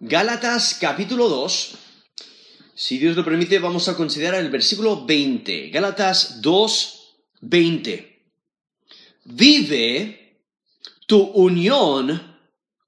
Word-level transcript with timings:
Gálatas 0.00 0.78
capítulo 0.80 1.28
2. 1.28 1.74
Si 2.72 2.98
Dios 2.98 3.16
lo 3.16 3.24
permite, 3.24 3.58
vamos 3.58 3.88
a 3.88 3.96
considerar 3.96 4.40
el 4.40 4.48
versículo 4.48 5.04
20. 5.04 5.70
Gálatas 5.70 6.40
2, 6.40 7.16
20. 7.40 8.22
Vive 9.24 10.38
tu 11.04 11.18
unión 11.18 12.38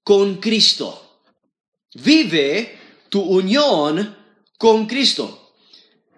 con 0.04 0.36
Cristo. 0.36 1.24
Vive 1.94 2.78
tu 3.08 3.22
unión 3.22 4.16
con 4.56 4.86
Cristo. 4.86 5.54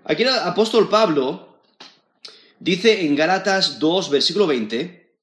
Aquí 0.04 0.24
el 0.24 0.28
apóstol 0.28 0.90
Pablo 0.90 1.62
dice 2.60 3.06
en 3.06 3.16
Gálatas 3.16 3.78
2, 3.78 4.10
versículo 4.10 4.46
20, 4.46 5.16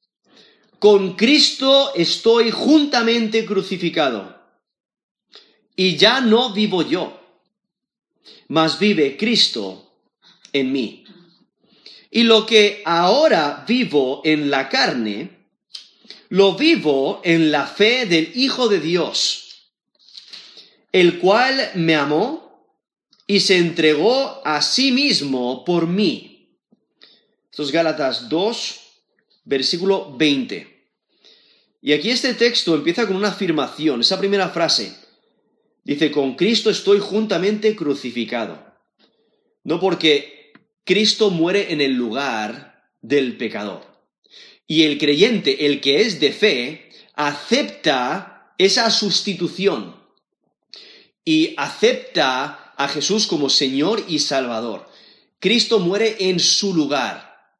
con 0.80 1.16
Cristo 1.16 1.94
estoy 1.94 2.50
juntamente 2.50 3.46
crucificado 3.46 4.39
y 5.80 5.96
ya 5.96 6.20
no 6.20 6.52
vivo 6.52 6.82
yo, 6.82 7.18
mas 8.50 8.78
vive 8.80 9.16
Cristo 9.16 9.94
en 10.52 10.74
mí. 10.74 11.06
Y 12.12 12.24
lo 12.24 12.46
que 12.46 12.82
ahora 12.84 13.64
vivo 13.66 14.22
en 14.26 14.50
la 14.52 14.68
carne, 14.68 15.48
lo 16.28 16.56
vivo 16.56 17.22
en 17.24 17.50
la 17.50 17.66
fe 17.66 18.06
del 18.06 18.30
Hijo 18.36 18.68
de 18.68 18.82
Dios, 18.82 19.70
el 20.92 21.18
cual 21.18 21.72
me 21.76 21.96
amó 21.96 22.76
y 23.26 23.40
se 23.40 23.56
entregó 23.56 24.42
a 24.46 24.62
sí 24.62 24.92
mismo 24.92 25.64
por 25.64 25.88
mí. 25.88 26.58
Esto 27.50 27.64
es 27.64 27.72
Gálatas 27.72 28.28
2, 28.28 28.80
versículo 29.46 30.14
20. 30.18 30.90
Y 31.82 31.94
aquí 31.94 32.10
este 32.10 32.34
texto 32.34 32.76
empieza 32.76 33.08
con 33.08 33.16
una 33.16 33.30
afirmación, 33.30 34.02
esa 34.02 34.20
primera 34.20 34.50
frase, 34.50 34.99
Dice, 35.84 36.12
con 36.12 36.36
Cristo 36.36 36.70
estoy 36.70 37.00
juntamente 37.00 37.76
crucificado. 37.76 38.64
No 39.64 39.80
porque 39.80 40.54
Cristo 40.84 41.30
muere 41.30 41.72
en 41.74 41.82
el 41.82 41.94
lugar 41.94 42.92
del 43.02 43.38
pecador. 43.38 43.86
Y 44.68 44.84
el 44.84 44.98
creyente, 44.98 45.66
el 45.66 45.82
que 45.82 46.02
es 46.02 46.20
de 46.20 46.32
fe, 46.32 46.90
acepta 47.16 48.54
esa 48.58 48.90
sustitución 48.92 49.96
y 51.26 51.54
acepta 51.58 52.74
a 52.78 52.88
Jesús 52.88 53.28
como 53.28 53.50
Señor 53.50 54.04
y 54.08 54.20
Salvador. 54.20 54.88
Cristo 55.40 55.80
muere 55.80 56.18
en 56.20 56.40
su 56.40 56.74
lugar. 56.74 57.54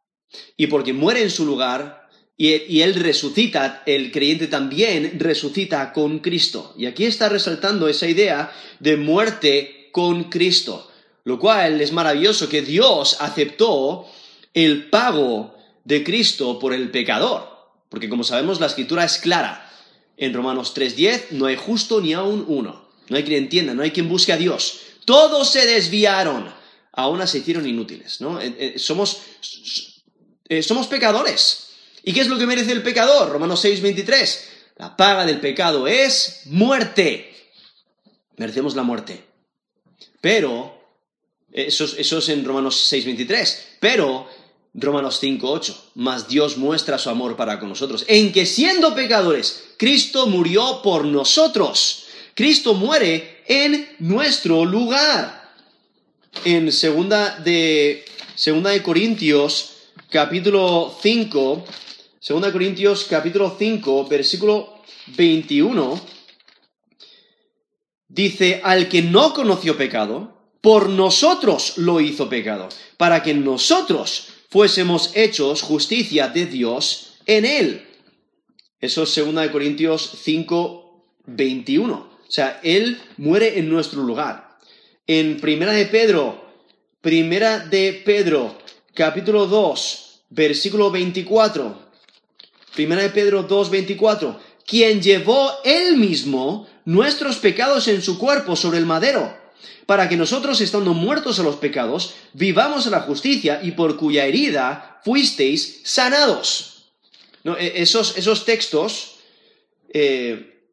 Y 0.58 0.68
porque 0.68 0.94
muere 0.94 1.24
en 1.24 1.30
su 1.30 1.46
lugar, 1.46 2.09
y, 2.42 2.82
él 2.82 2.96
resucita, 2.96 3.84
el 3.86 4.14
creyente 4.14 4.48
también 4.48 5.20
resucita 5.20 5.92
con 5.92 6.20
Cristo. 6.20 6.74
Y 6.78 6.86
aquí 6.86 7.06
está 7.06 7.28
resaltando 7.28 7.90
esa 7.90 8.08
idea 8.08 8.50
de 8.80 8.96
muerte 8.96 9.90
con 9.92 10.30
Cristo, 10.30 10.90
lo 11.26 11.38
cual 11.38 11.82
es 11.82 11.92
maravilloso 11.92 12.48
que 12.48 12.62
Dios 12.62 13.18
aceptó 13.20 14.08
el 14.54 14.90
pago 14.90 15.54
de 15.84 16.02
Cristo 16.06 16.60
por 16.60 16.74
el 16.74 16.92
pecador, 16.92 17.46
porque 17.90 18.08
como 18.08 18.24
sabemos 18.24 18.62
la 18.62 18.68
escritura 18.68 19.04
es 19.04 19.18
clara. 19.18 19.70
En 20.16 20.34
Romanos 20.34 20.74
3:10 20.74 21.32
no 21.32 21.46
hay 21.46 21.58
justo 21.58 22.00
ni 22.00 22.14
aún 22.14 22.46
uno, 22.48 22.88
no 23.10 23.18
hay 23.18 23.24
quien 23.24 23.44
entienda, 23.44 23.74
no 23.74 23.84
hay 23.84 23.92
quien 23.92 24.08
busque 24.08 24.32
a 24.32 24.38
Dios. 24.38 24.80
Todos 25.04 25.50
se 25.50 25.66
desviaron, 25.66 26.50
aún 26.94 27.28
se 27.28 27.40
hicieron 27.40 27.68
inútiles, 27.68 28.22
¿no? 28.22 28.40
Eh, 28.40 28.56
eh, 28.58 28.80
somos, 28.80 29.24
eh, 30.48 30.64
somos 30.64 30.88
pecadores. 30.88 31.69
¿Y 32.04 32.14
qué 32.14 32.22
es 32.22 32.28
lo 32.28 32.38
que 32.38 32.46
merece 32.46 32.72
el 32.72 32.84
pecador? 32.84 33.30
Romanos 33.30 33.62
6, 33.62 33.82
23. 33.82 34.50
La 34.78 34.96
paga 34.96 35.26
del 35.26 35.40
pecado 35.40 35.88
es 35.88 36.44
muerte. 36.46 37.34
Merecemos 38.38 38.76
la 38.76 38.84
muerte. 38.84 39.24
Pero, 40.22 40.82
eso, 41.52 41.86
es 41.86 42.30
en 42.30 42.46
Romanos 42.46 42.78
6, 42.88 43.06
23. 43.06 43.68
Pero, 43.80 44.28
Romanos 44.74 45.20
5, 45.20 45.50
8. 45.50 45.92
Mas 45.96 46.28
Dios 46.28 46.58
muestra 46.58 46.98
su 46.98 47.10
amor 47.10 47.36
para 47.36 47.60
con 47.60 47.70
nosotros. 47.70 48.06
En 48.08 48.32
que 48.32 48.46
siendo 48.46 48.96
pecadores, 48.96 49.66
Cristo 49.78 50.28
murió 50.28 50.82
por 50.82 51.06
nosotros. 51.06 52.06
Cristo 52.34 52.74
muere 52.74 53.44
en 53.48 53.96
nuestro 54.00 54.64
lugar. 54.64 55.54
En 56.46 56.72
segunda 56.72 57.38
de, 57.40 58.06
segunda 58.36 58.70
de 58.70 58.82
Corintios, 58.82 59.72
capítulo 60.10 60.98
5, 61.02 61.66
2 62.22 62.52
Corintios 62.52 63.06
capítulo 63.06 63.56
5, 63.58 64.06
versículo 64.08 64.82
21, 65.16 66.02
dice, 68.10 68.60
al 68.62 68.90
que 68.90 69.02
no 69.02 69.34
conoció 69.34 69.78
pecado, 69.78 70.38
por 70.60 70.90
nosotros 70.90 71.78
lo 71.78 72.02
hizo 72.02 72.28
pecado, 72.28 72.68
para 72.98 73.24
que 73.24 73.34
nosotros 73.34 74.34
fuésemos 74.50 75.16
hechos 75.16 75.62
justicia 75.62 76.28
de 76.28 76.46
Dios 76.46 77.14
en 77.26 77.46
él. 77.46 77.88
Eso 78.82 79.04
es 79.04 79.16
2 79.16 79.48
Corintios 79.48 80.20
5, 80.22 81.06
21. 81.26 81.96
O 81.96 82.32
sea, 82.32 82.60
Él 82.64 83.00
muere 83.18 83.60
en 83.60 83.70
nuestro 83.70 84.04
lugar. 84.04 84.58
En 85.08 85.40
Primera 85.40 85.72
de 85.72 85.86
Pedro, 85.86 86.46
Primera 87.02 87.60
de 87.60 87.94
Pedro, 88.06 88.58
capítulo 88.94 89.48
2, 89.48 90.24
versículo 90.30 90.92
24, 90.92 91.89
Primera 92.76 93.02
de 93.02 93.10
Pedro 93.10 93.48
2:24, 93.48 94.40
quien 94.66 95.02
llevó 95.02 95.52
él 95.64 95.98
mismo 95.98 96.68
nuestros 96.86 97.38
pecados 97.38 97.88
en 97.88 98.02
su 98.02 98.18
cuerpo 98.18 98.56
sobre 98.56 98.78
el 98.78 98.86
madero, 98.86 99.36
para 99.86 100.08
que 100.08 100.18
nosotros, 100.18 100.62
estando 100.62 100.94
muertos 100.94 101.40
a 101.40 101.44
los 101.44 101.56
pecados, 101.56 102.14
vivamos 102.34 102.86
a 102.86 102.92
la 102.92 103.02
justicia 103.02 103.60
y 103.64 103.72
por 103.72 103.98
cuya 103.98 104.26
herida 104.26 105.02
fuisteis 105.04 105.82
sanados. 105.84 106.92
E, 107.44 107.82
esos, 107.82 108.18
esos, 108.18 108.46
textos 108.46 109.16
eh, 109.94 110.70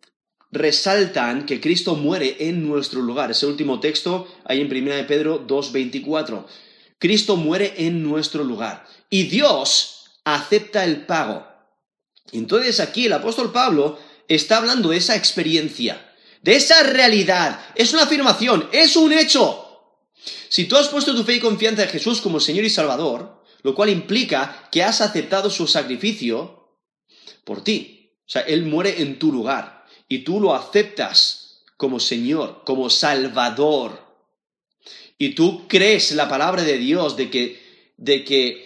resaltan 0.53 1.47
que 1.47 1.61
Cristo 1.61 1.95
muere 1.95 2.37
en 2.41 2.67
nuestro 2.67 3.01
lugar. 3.01 3.31
Ese 3.31 3.47
último 3.47 3.81
texto, 3.81 4.29
ahí 4.45 4.61
en 4.61 4.69
Primera 4.69 4.97
de 4.97 5.05
Pedro 5.05 5.47
2.24. 5.47 6.45
Cristo 6.99 7.37
muere 7.37 7.75
en 7.79 8.03
nuestro 8.03 8.45
lugar. 8.45 8.87
Y 9.11 9.25
Dios 9.25 10.21
acepta 10.25 10.85
el 10.85 11.07
pago. 11.07 11.47
Entonces 12.33 12.81
aquí 12.81 13.07
el 13.07 13.13
apóstol 13.13 13.53
Pablo 13.53 13.99
está 14.29 14.59
hablando 14.59 14.91
de 14.91 14.97
esa 14.99 15.17
experiencia, 15.17 16.15
de 16.43 16.57
esa 16.57 16.83
realidad. 16.83 17.61
Es 17.75 17.93
una 17.93 18.05
afirmación, 18.05 18.69
es 18.73 18.97
un 18.97 19.13
hecho. 19.13 19.63
Si 20.49 20.65
tú 20.65 20.77
has 20.77 20.89
puesto 20.89 21.15
tu 21.15 21.25
fe 21.25 21.35
y 21.35 21.41
confianza 21.41 21.85
en 21.85 21.91
Jesús 21.91 22.21
como 22.21 22.41
Señor 22.41 22.65
y 22.65 22.71
Salvador, 22.71 23.43
lo 23.63 23.75
cual 23.75 23.91
implica 23.91 24.69
que 24.71 24.83
has 24.83 25.01
aceptado 25.01 25.51
su 25.51 25.67
sacrificio 25.67 26.71
por 27.45 27.63
ti. 27.63 28.13
O 28.27 28.29
sea, 28.29 28.43
Él 28.43 28.65
muere 28.65 29.03
en 29.03 29.19
tu 29.19 29.33
lugar 29.33 29.85
y 30.09 30.19
tú 30.19 30.41
lo 30.41 30.55
aceptas 30.55 31.63
como 31.77 32.01
Señor, 32.01 32.63
como 32.65 32.91
Salvador. 32.91 34.05
Y 35.19 35.31
tú 35.31 35.67
crees 35.69 36.13
la 36.13 36.29
palabra 36.29 36.63
de 36.63 36.79
Dios 36.79 37.17
de 37.17 37.31
que, 37.31 37.93
de 37.97 38.25
que 38.25 38.66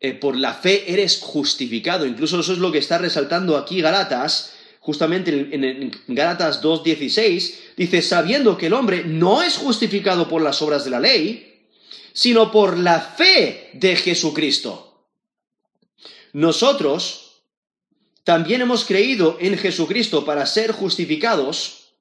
eh, 0.00 0.12
por 0.12 0.36
la 0.36 0.54
fe 0.54 0.92
eres 0.92 1.20
justificado. 1.20 2.06
Incluso 2.06 2.40
eso 2.40 2.52
es 2.52 2.58
lo 2.58 2.72
que 2.72 2.78
está 2.78 2.98
resaltando 2.98 3.56
aquí 3.56 3.80
Galatas, 3.80 4.52
justamente 4.80 5.30
en, 5.30 5.64
en 5.64 5.92
Galatas 6.08 6.62
2.16, 6.62 7.54
dice, 7.76 8.02
sabiendo 8.02 8.56
que 8.56 8.66
el 8.66 8.74
hombre 8.74 9.04
no 9.04 9.42
es 9.42 9.56
justificado 9.56 10.28
por 10.28 10.42
las 10.42 10.62
obras 10.62 10.84
de 10.84 10.90
la 10.90 11.00
ley, 11.00 11.64
sino 12.12 12.50
por 12.50 12.78
la 12.78 13.00
fe 13.00 13.70
de 13.74 13.96
Jesucristo. 13.96 15.04
Nosotros 16.32 17.42
también 18.24 18.60
hemos 18.60 18.84
creído 18.84 19.38
en 19.40 19.56
Jesucristo 19.56 20.24
para 20.24 20.46
ser 20.46 20.72
justificados 20.72 21.92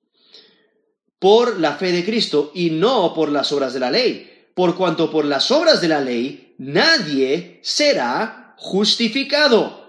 por 1.20 1.60
la 1.60 1.76
fe 1.76 1.92
de 1.92 2.04
Cristo 2.04 2.52
y 2.54 2.70
no 2.70 3.14
por 3.14 3.32
las 3.32 3.52
obras 3.52 3.74
de 3.74 3.80
la 3.80 3.92
ley 3.92 4.32
por 4.56 4.76
cuanto 4.76 5.12
por 5.12 5.26
las 5.26 5.52
obras 5.52 5.82
de 5.82 5.90
la 5.90 6.02
ley 6.02 6.45
nadie 6.58 7.60
será 7.64 8.56
justificado. 8.58 9.86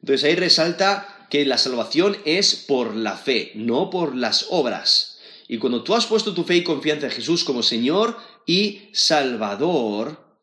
Entonces 0.00 0.24
ahí 0.24 0.34
resalta 0.36 1.26
que 1.30 1.44
la 1.44 1.58
salvación 1.58 2.16
es 2.24 2.54
por 2.54 2.94
la 2.94 3.16
fe, 3.16 3.52
no 3.54 3.90
por 3.90 4.14
las 4.14 4.46
obras. 4.50 5.18
Y 5.48 5.58
cuando 5.58 5.82
tú 5.82 5.94
has 5.94 6.06
puesto 6.06 6.34
tu 6.34 6.44
fe 6.44 6.56
y 6.56 6.64
confianza 6.64 7.06
en 7.06 7.12
Jesús 7.12 7.44
como 7.44 7.62
Señor 7.62 8.16
y 8.46 8.88
Salvador, 8.92 10.38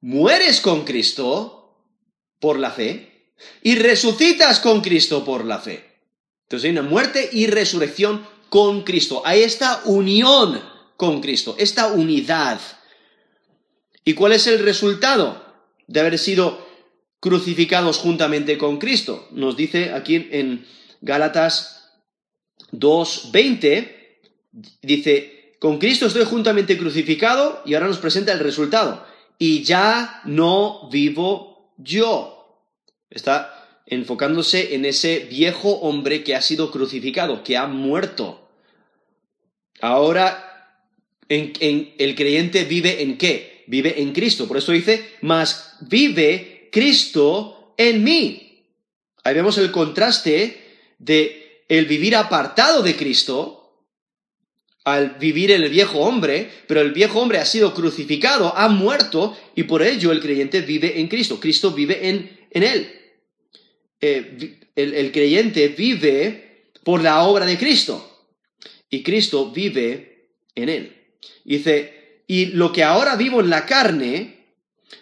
mueres 0.00 0.60
con 0.60 0.84
Cristo 0.84 1.78
por 2.40 2.58
la 2.58 2.70
fe 2.70 3.32
y 3.62 3.76
resucitas 3.76 4.60
con 4.60 4.80
Cristo 4.80 5.24
por 5.24 5.44
la 5.44 5.58
fe. 5.58 5.94
Entonces 6.44 6.66
hay 6.66 6.72
una 6.72 6.88
muerte 6.88 7.28
y 7.32 7.46
resurrección 7.46 8.26
con 8.48 8.82
Cristo. 8.82 9.22
Hay 9.24 9.42
esta 9.42 9.82
unión 9.84 10.62
con 10.96 11.20
Cristo, 11.20 11.56
esta 11.58 11.88
unidad. 11.88 12.60
¿Y 14.04 14.14
cuál 14.14 14.32
es 14.32 14.46
el 14.46 14.58
resultado 14.58 15.42
de 15.86 16.00
haber 16.00 16.18
sido 16.18 16.66
crucificados 17.20 17.98
juntamente 17.98 18.58
con 18.58 18.78
Cristo? 18.78 19.28
Nos 19.30 19.56
dice 19.56 19.92
aquí 19.92 20.28
en 20.30 20.66
Gálatas 21.00 21.92
2.20 22.72 24.04
dice, 24.82 25.56
con 25.58 25.78
Cristo 25.78 26.06
estoy 26.06 26.24
juntamente 26.24 26.76
crucificado 26.76 27.62
y 27.64 27.74
ahora 27.74 27.88
nos 27.88 27.98
presenta 27.98 28.32
el 28.32 28.40
resultado. 28.40 29.06
Y 29.38 29.64
ya 29.64 30.20
no 30.24 30.88
vivo 30.90 31.72
yo. 31.78 32.60
Está 33.10 33.82
enfocándose 33.86 34.74
en 34.74 34.84
ese 34.84 35.20
viejo 35.30 35.70
hombre 35.80 36.24
que 36.24 36.34
ha 36.34 36.42
sido 36.42 36.70
crucificado, 36.70 37.42
que 37.42 37.56
ha 37.56 37.66
muerto. 37.66 38.48
Ahora, 39.80 40.78
el 41.28 42.14
creyente 42.14 42.64
vive 42.64 43.02
en 43.02 43.18
qué? 43.18 43.53
Vive 43.66 44.00
en 44.00 44.12
Cristo. 44.12 44.46
Por 44.46 44.56
eso 44.56 44.72
dice, 44.72 45.16
más 45.22 45.76
vive 45.80 46.68
Cristo 46.70 47.74
en 47.76 48.04
mí. 48.04 48.64
Ahí 49.22 49.34
vemos 49.34 49.58
el 49.58 49.70
contraste 49.70 50.62
de 50.98 51.64
el 51.68 51.86
vivir 51.86 52.14
apartado 52.16 52.82
de 52.82 52.94
Cristo 52.94 53.64
al 54.84 55.16
vivir 55.18 55.50
el 55.50 55.68
viejo 55.70 56.00
hombre, 56.00 56.50
pero 56.66 56.82
el 56.82 56.92
viejo 56.92 57.20
hombre 57.20 57.38
ha 57.38 57.46
sido 57.46 57.72
crucificado, 57.72 58.54
ha 58.54 58.68
muerto, 58.68 59.36
y 59.54 59.62
por 59.62 59.82
ello 59.82 60.12
el 60.12 60.20
creyente 60.20 60.60
vive 60.60 61.00
en 61.00 61.08
Cristo. 61.08 61.40
Cristo 61.40 61.70
vive 61.70 62.06
en, 62.08 62.46
en 62.50 62.62
él. 62.62 62.92
Eh, 64.00 64.60
el, 64.76 65.12
creyente 65.12 65.68
vive 65.68 66.72
por 66.82 67.02
la 67.02 67.22
obra 67.24 67.46
de 67.46 67.56
Cristo, 67.56 68.28
y 68.90 69.02
Cristo 69.02 69.50
vive 69.50 70.32
en 70.54 70.68
él. 70.68 70.96
Dice, 71.44 71.93
y 72.26 72.46
lo 72.46 72.72
que 72.72 72.82
ahora 72.82 73.16
vivo 73.16 73.40
en 73.40 73.50
la 73.50 73.66
carne, 73.66 74.46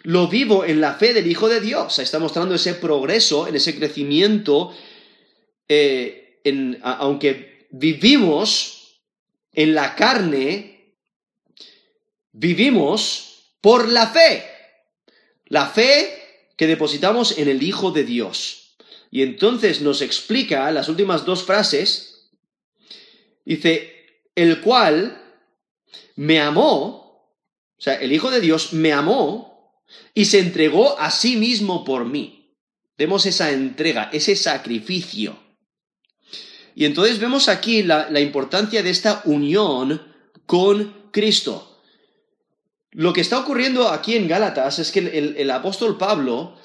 lo 0.03 0.27
vivo 0.27 0.65
en 0.65 0.81
la 0.81 0.95
fe 0.95 1.13
del 1.13 1.27
Hijo 1.27 1.47
de 1.47 1.61
Dios. 1.61 1.99
Está 1.99 2.19
mostrando 2.19 2.55
ese 2.55 2.75
progreso, 2.75 3.47
en 3.47 3.55
ese 3.55 3.77
crecimiento, 3.77 4.75
eh, 5.67 6.41
aunque 6.81 7.67
vivimos 7.71 8.99
en 9.53 9.73
la 9.73 9.95
carne, 9.95 10.95
vivimos 12.31 13.53
por 13.61 13.87
la 13.87 14.07
fe. 14.07 14.43
La 15.45 15.67
fe 15.67 16.49
que 16.57 16.67
depositamos 16.67 17.37
en 17.37 17.47
el 17.47 17.63
Hijo 17.63 17.91
de 17.91 18.03
Dios. 18.03 18.75
Y 19.11 19.21
entonces 19.21 19.81
nos 19.81 20.01
explica 20.01 20.69
las 20.71 20.89
últimas 20.89 21.23
dos 21.23 21.43
frases. 21.43 22.31
Dice, 23.45 24.07
el 24.35 24.61
cual 24.61 25.21
me 26.15 26.39
amó, 26.39 27.02
o 27.83 27.89
sea, 27.91 27.95
el 27.95 28.13
Hijo 28.13 28.31
de 28.31 28.39
Dios 28.39 28.71
me 28.71 28.93
amó 28.93 29.83
y 30.13 30.23
se 30.23 30.39
entregó 30.39 30.97
a 30.97 31.11
sí 31.11 31.35
mismo 31.35 31.83
por 31.83 32.05
mí. 32.05 32.55
Vemos 32.97 33.25
esa 33.25 33.51
entrega, 33.51 34.09
ese 34.13 34.37
sacrificio. 34.37 35.37
Y 36.75 36.85
entonces 36.85 37.19
vemos 37.19 37.49
aquí 37.49 37.83
la, 37.83 38.07
importancia 38.21 38.81
de 38.83 38.89
esta 38.89 39.21
unión 39.25 40.01
con 40.45 41.09
Cristo. 41.11 41.81
Lo 42.91 43.11
que 43.11 43.19
está 43.19 43.37
ocurriendo 43.39 43.89
aquí 43.89 44.15
en 44.15 44.29
Gálatas 44.29 44.79
es 44.79 44.89
que 44.89 44.99
el, 45.37 45.51
apóstol 45.51 45.97
Pablo 45.97 46.57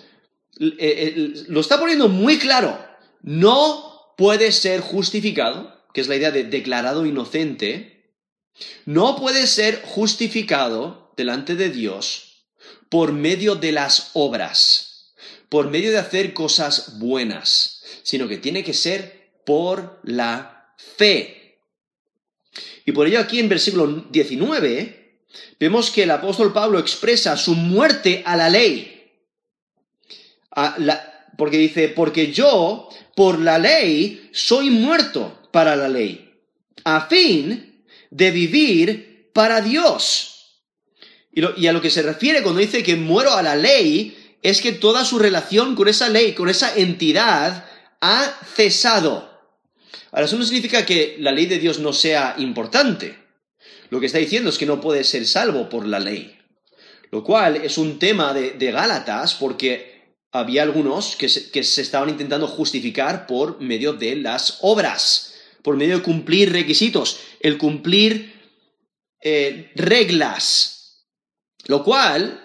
lo 0.54 1.60
está 1.60 1.80
poniendo 1.80 2.08
muy 2.08 2.38
claro. 2.38 2.78
No 3.22 4.14
puede 4.16 4.52
ser 4.52 4.82
justificado, 4.82 5.84
que 5.92 6.00
es 6.00 6.06
la 6.06 6.14
idea 6.14 6.30
de 6.30 6.44
declarado 6.44 7.06
inocente, 7.06 8.14
no 8.86 9.16
puede 9.16 9.48
ser 9.48 9.82
justificado 9.84 11.07
delante 11.18 11.56
de 11.56 11.68
Dios 11.68 12.46
por 12.88 13.12
medio 13.12 13.56
de 13.56 13.72
las 13.72 14.12
obras, 14.14 15.12
por 15.50 15.68
medio 15.68 15.90
de 15.90 15.98
hacer 15.98 16.32
cosas 16.32 16.98
buenas, 16.98 17.82
sino 18.02 18.28
que 18.28 18.38
tiene 18.38 18.64
que 18.64 18.72
ser 18.72 19.32
por 19.44 20.00
la 20.04 20.74
fe. 20.96 21.60
Y 22.86 22.92
por 22.92 23.06
ello 23.06 23.20
aquí 23.20 23.40
en 23.40 23.48
versículo 23.48 24.06
19 24.10 25.26
vemos 25.58 25.90
que 25.90 26.04
el 26.04 26.10
apóstol 26.12 26.52
Pablo 26.52 26.78
expresa 26.78 27.36
su 27.36 27.54
muerte 27.54 28.22
a 28.24 28.36
la 28.36 28.48
ley. 28.48 28.94
porque 31.36 31.58
dice, 31.58 31.88
porque 31.88 32.32
yo 32.32 32.88
por 33.14 33.40
la 33.40 33.58
ley 33.58 34.30
soy 34.32 34.70
muerto 34.70 35.48
para 35.50 35.74
la 35.74 35.88
ley, 35.88 36.32
a 36.84 37.06
fin 37.06 37.84
de 38.10 38.30
vivir 38.30 39.30
para 39.32 39.60
Dios. 39.60 40.37
Y, 41.56 41.66
a 41.68 41.72
lo 41.72 41.80
que 41.80 41.90
se 41.90 42.02
refiere 42.02 42.42
cuando 42.42 42.60
dice 42.60 42.82
que 42.82 42.96
muero 42.96 43.32
a 43.32 43.42
la 43.42 43.54
ley, 43.54 44.36
es 44.42 44.60
que 44.60 44.72
toda 44.72 45.04
su 45.04 45.20
relación 45.20 45.76
con 45.76 45.86
esa 45.86 46.08
ley, 46.08 46.32
con 46.32 46.48
esa 46.48 46.74
entidad, 46.74 47.64
ha 48.00 48.40
cesado. 48.56 49.30
Ahora, 50.10 50.26
eso 50.26 50.36
no 50.36 50.44
significa 50.44 50.84
que 50.84 51.16
la 51.20 51.30
ley 51.30 51.46
de 51.46 51.60
Dios 51.60 51.78
no 51.78 51.92
sea 51.92 52.34
importante. 52.38 53.18
Lo 53.90 54.00
que 54.00 54.06
está 54.06 54.18
diciendo 54.18 54.50
es 54.50 54.58
que 54.58 54.66
no 54.66 54.80
puede 54.80 55.04
ser 55.04 55.26
salvo 55.26 55.68
por 55.68 55.86
la 55.86 56.00
ley. 56.00 56.36
Lo 57.12 57.22
cual 57.22 57.56
es 57.56 57.78
un 57.78 58.00
tema 58.00 58.34
de, 58.34 58.72
Gálatas 58.72 59.34
porque 59.34 60.16
había 60.32 60.64
algunos 60.64 61.14
que 61.14 61.28
se, 61.28 61.80
estaban 61.80 62.08
intentando 62.08 62.48
justificar 62.48 63.28
por 63.28 63.60
medio 63.60 63.92
de 63.92 64.16
las 64.16 64.58
obras, 64.62 65.34
por 65.62 65.76
medio 65.76 65.98
de 65.98 66.02
cumplir 66.02 66.52
requisitos, 66.52 67.20
el 67.38 67.58
cumplir 67.58 68.34
eh, 69.22 69.70
reglas. 69.76 70.77
Lo 71.68 71.84
cual 71.84 72.44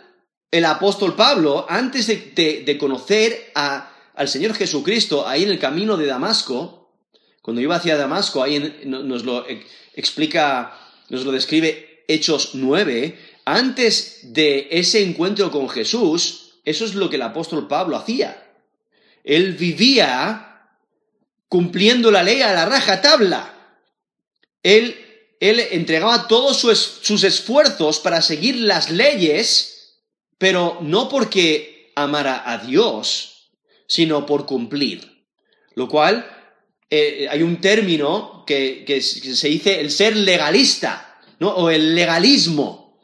el 0.51 0.65
apóstol 0.65 1.15
Pablo, 1.15 1.65
antes 1.67 2.07
de, 2.07 2.77
conocer 2.79 3.51
al 3.55 4.27
Señor 4.27 4.53
Jesucristo 4.53 5.27
ahí 5.27 5.43
en 5.43 5.49
el 5.49 5.59
camino 5.59 5.97
de 5.97 6.05
Damasco, 6.05 6.91
cuando 7.41 7.61
iba 7.61 7.75
hacia 7.75 7.97
Damasco, 7.97 8.43
ahí 8.43 8.83
nos 8.85 9.23
lo 9.23 9.45
explica, 9.95 10.77
nos 11.09 11.23
lo 11.23 11.31
describe 11.31 12.03
Hechos 12.07 12.51
9, 12.53 13.17
antes 13.45 14.33
de 14.33 14.67
ese 14.71 15.01
encuentro 15.01 15.51
con 15.51 15.69
Jesús, 15.69 16.59
eso 16.65 16.85
es 16.85 16.93
lo 16.93 17.09
que 17.09 17.15
el 17.15 17.21
apóstol 17.21 17.67
Pablo 17.67 17.95
hacía. 17.95 18.45
Él 19.23 19.53
vivía 19.53 20.67
cumpliendo 21.47 22.11
la 22.11 22.23
ley 22.23 22.41
a 22.41 22.53
la 22.53 22.65
raja 22.65 23.01
tabla. 23.01 23.53
Él, 24.63 24.97
él 25.49 25.59
entregaba 25.71 26.29
todos 26.29 26.57
sus 26.57 27.23
esfuerzos 27.25 27.99
para 27.99 28.21
seguir 28.21 28.55
las 28.55 28.89
leyes, 28.89 29.99
pero 30.37 30.77
no 30.79 31.09
porque 31.09 31.91
amara 31.97 32.49
a 32.49 32.59
Dios, 32.59 33.51
sino 33.85 34.25
por 34.25 34.45
cumplir. 34.45 35.25
Lo 35.75 35.89
cual 35.89 36.25
eh, 36.89 37.27
hay 37.29 37.41
un 37.43 37.59
término 37.59 38.45
que, 38.47 38.85
se 39.01 39.47
dice 39.49 39.81
el 39.81 39.91
ser 39.91 40.15
legalista, 40.15 41.19
¿no? 41.39 41.49
O 41.49 41.69
el 41.69 41.93
legalismo. 41.93 42.97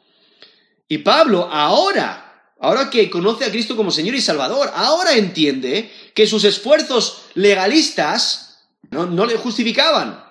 Y 0.88 0.96
Pablo 0.98 1.46
ahora, 1.52 2.54
ahora 2.58 2.88
que 2.88 3.10
conoce 3.10 3.44
a 3.44 3.50
Cristo 3.50 3.76
como 3.76 3.90
Señor 3.90 4.14
y 4.14 4.22
Salvador, 4.22 4.70
ahora 4.74 5.12
entiende 5.12 5.92
que 6.14 6.26
sus 6.26 6.44
esfuerzos 6.44 7.24
legalistas 7.34 8.64
no, 8.90 9.04
no 9.04 9.26
le 9.26 9.36
justificaban. 9.36 10.29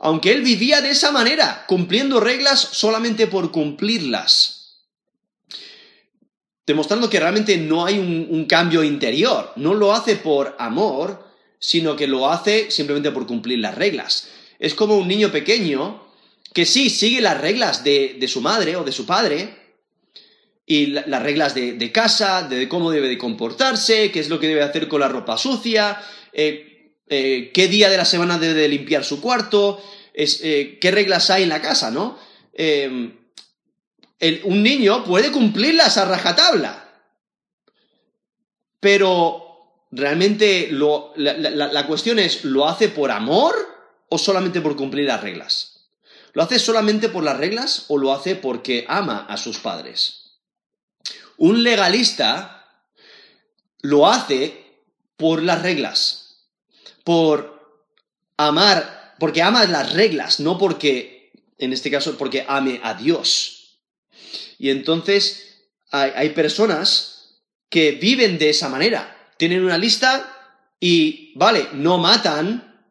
Aunque 0.00 0.32
él 0.32 0.42
vivía 0.42 0.80
de 0.80 0.90
esa 0.90 1.12
manera, 1.12 1.64
cumpliendo 1.68 2.18
reglas 2.18 2.60
solamente 2.60 3.26
por 3.28 3.52
cumplirlas 3.52 4.60
demostrando 6.70 7.10
que 7.10 7.18
realmente 7.18 7.56
no 7.56 7.84
hay 7.84 7.98
un, 7.98 8.44
cambio 8.44 8.84
interior. 8.84 9.52
No 9.56 9.74
lo 9.74 9.92
hace 9.92 10.14
por 10.14 10.54
amor, 10.58 11.26
sino 11.58 11.96
que 11.96 12.06
lo 12.06 12.30
hace 12.30 12.70
simplemente 12.70 13.10
por 13.10 13.26
cumplir 13.26 13.58
las 13.58 13.74
reglas. 13.74 14.28
Es 14.60 14.74
como 14.74 14.96
un 14.96 15.08
niño 15.08 15.32
pequeño 15.32 16.06
que 16.52 16.64
sí 16.64 16.88
sigue 16.88 17.20
las 17.20 17.40
reglas 17.40 17.82
de, 17.82 18.24
su 18.28 18.40
madre 18.40 18.76
o 18.76 18.84
de 18.84 18.92
su 18.92 19.04
padre, 19.04 19.58
y 20.64 20.86
las 20.86 21.22
reglas 21.22 21.56
de, 21.56 21.92
casa, 21.92 22.44
de 22.44 22.68
cómo 22.68 22.92
debe 22.92 23.08
de 23.08 23.18
comportarse, 23.18 24.12
qué 24.12 24.20
es 24.20 24.28
lo 24.28 24.38
que 24.38 24.46
debe 24.46 24.62
hacer 24.62 24.86
con 24.86 25.00
la 25.00 25.08
ropa 25.08 25.36
sucia, 25.36 26.00
eh, 26.32 26.69
eh, 27.10 27.50
qué 27.52 27.68
día 27.68 27.90
de 27.90 27.98
la 27.98 28.06
semana 28.06 28.38
debe 28.38 28.54
de 28.54 28.68
limpiar 28.68 29.04
su 29.04 29.20
cuarto, 29.20 29.82
eh, 30.14 30.78
qué 30.80 30.90
reglas 30.90 31.28
hay 31.28 31.42
en 31.42 31.50
la 31.50 31.60
casa, 31.60 31.90
¿no? 31.90 32.18
un 34.44 34.62
niño 34.62 35.02
puede 35.04 35.32
cumplirlas 35.32 35.96
a 35.96 36.04
rajatabla, 36.04 36.90
pero 38.80 39.50
realmente 39.90 40.68
la, 40.70 41.86
cuestión 41.86 42.18
es, 42.18 42.44
¿lo 42.44 42.68
hace 42.68 42.88
por 42.88 43.10
amor 43.10 43.54
o 44.08 44.18
solamente 44.18 44.60
por 44.60 44.76
cumplir 44.76 45.06
las 45.06 45.22
reglas? 45.22 45.90
¿Lo 46.32 46.42
hace 46.42 46.58
solamente 46.58 47.08
por 47.08 47.24
las 47.24 47.36
reglas 47.36 47.86
o 47.88 47.98
lo 47.98 48.12
hace 48.12 48.36
porque 48.36 48.84
ama 48.88 49.26
a 49.28 49.36
sus 49.36 49.58
padres? 49.58 50.38
Un 51.36 51.62
legalista 51.62 52.84
lo 53.82 54.06
hace 54.06 54.64
por 55.16 55.42
las 55.42 55.62
reglas, 55.62 56.19
por 57.04 57.86
amar, 58.36 59.14
porque 59.18 59.42
ama 59.42 59.64
las 59.66 59.92
reglas, 59.92 60.40
no 60.40 60.58
porque, 60.58 61.32
en 61.58 61.72
este 61.72 61.90
caso, 61.90 62.16
porque 62.16 62.44
ame 62.46 62.80
a 62.82 62.94
Dios. 62.94 63.78
Y 64.58 64.70
entonces 64.70 65.46
hay 65.90 66.30
personas 66.30 67.10
que 67.68 67.92
viven 67.92 68.38
de 68.38 68.50
esa 68.50 68.68
manera, 68.68 69.32
tienen 69.36 69.64
una 69.64 69.78
lista 69.78 70.36
y, 70.78 71.32
vale, 71.36 71.68
no 71.72 71.98
matan, 71.98 72.88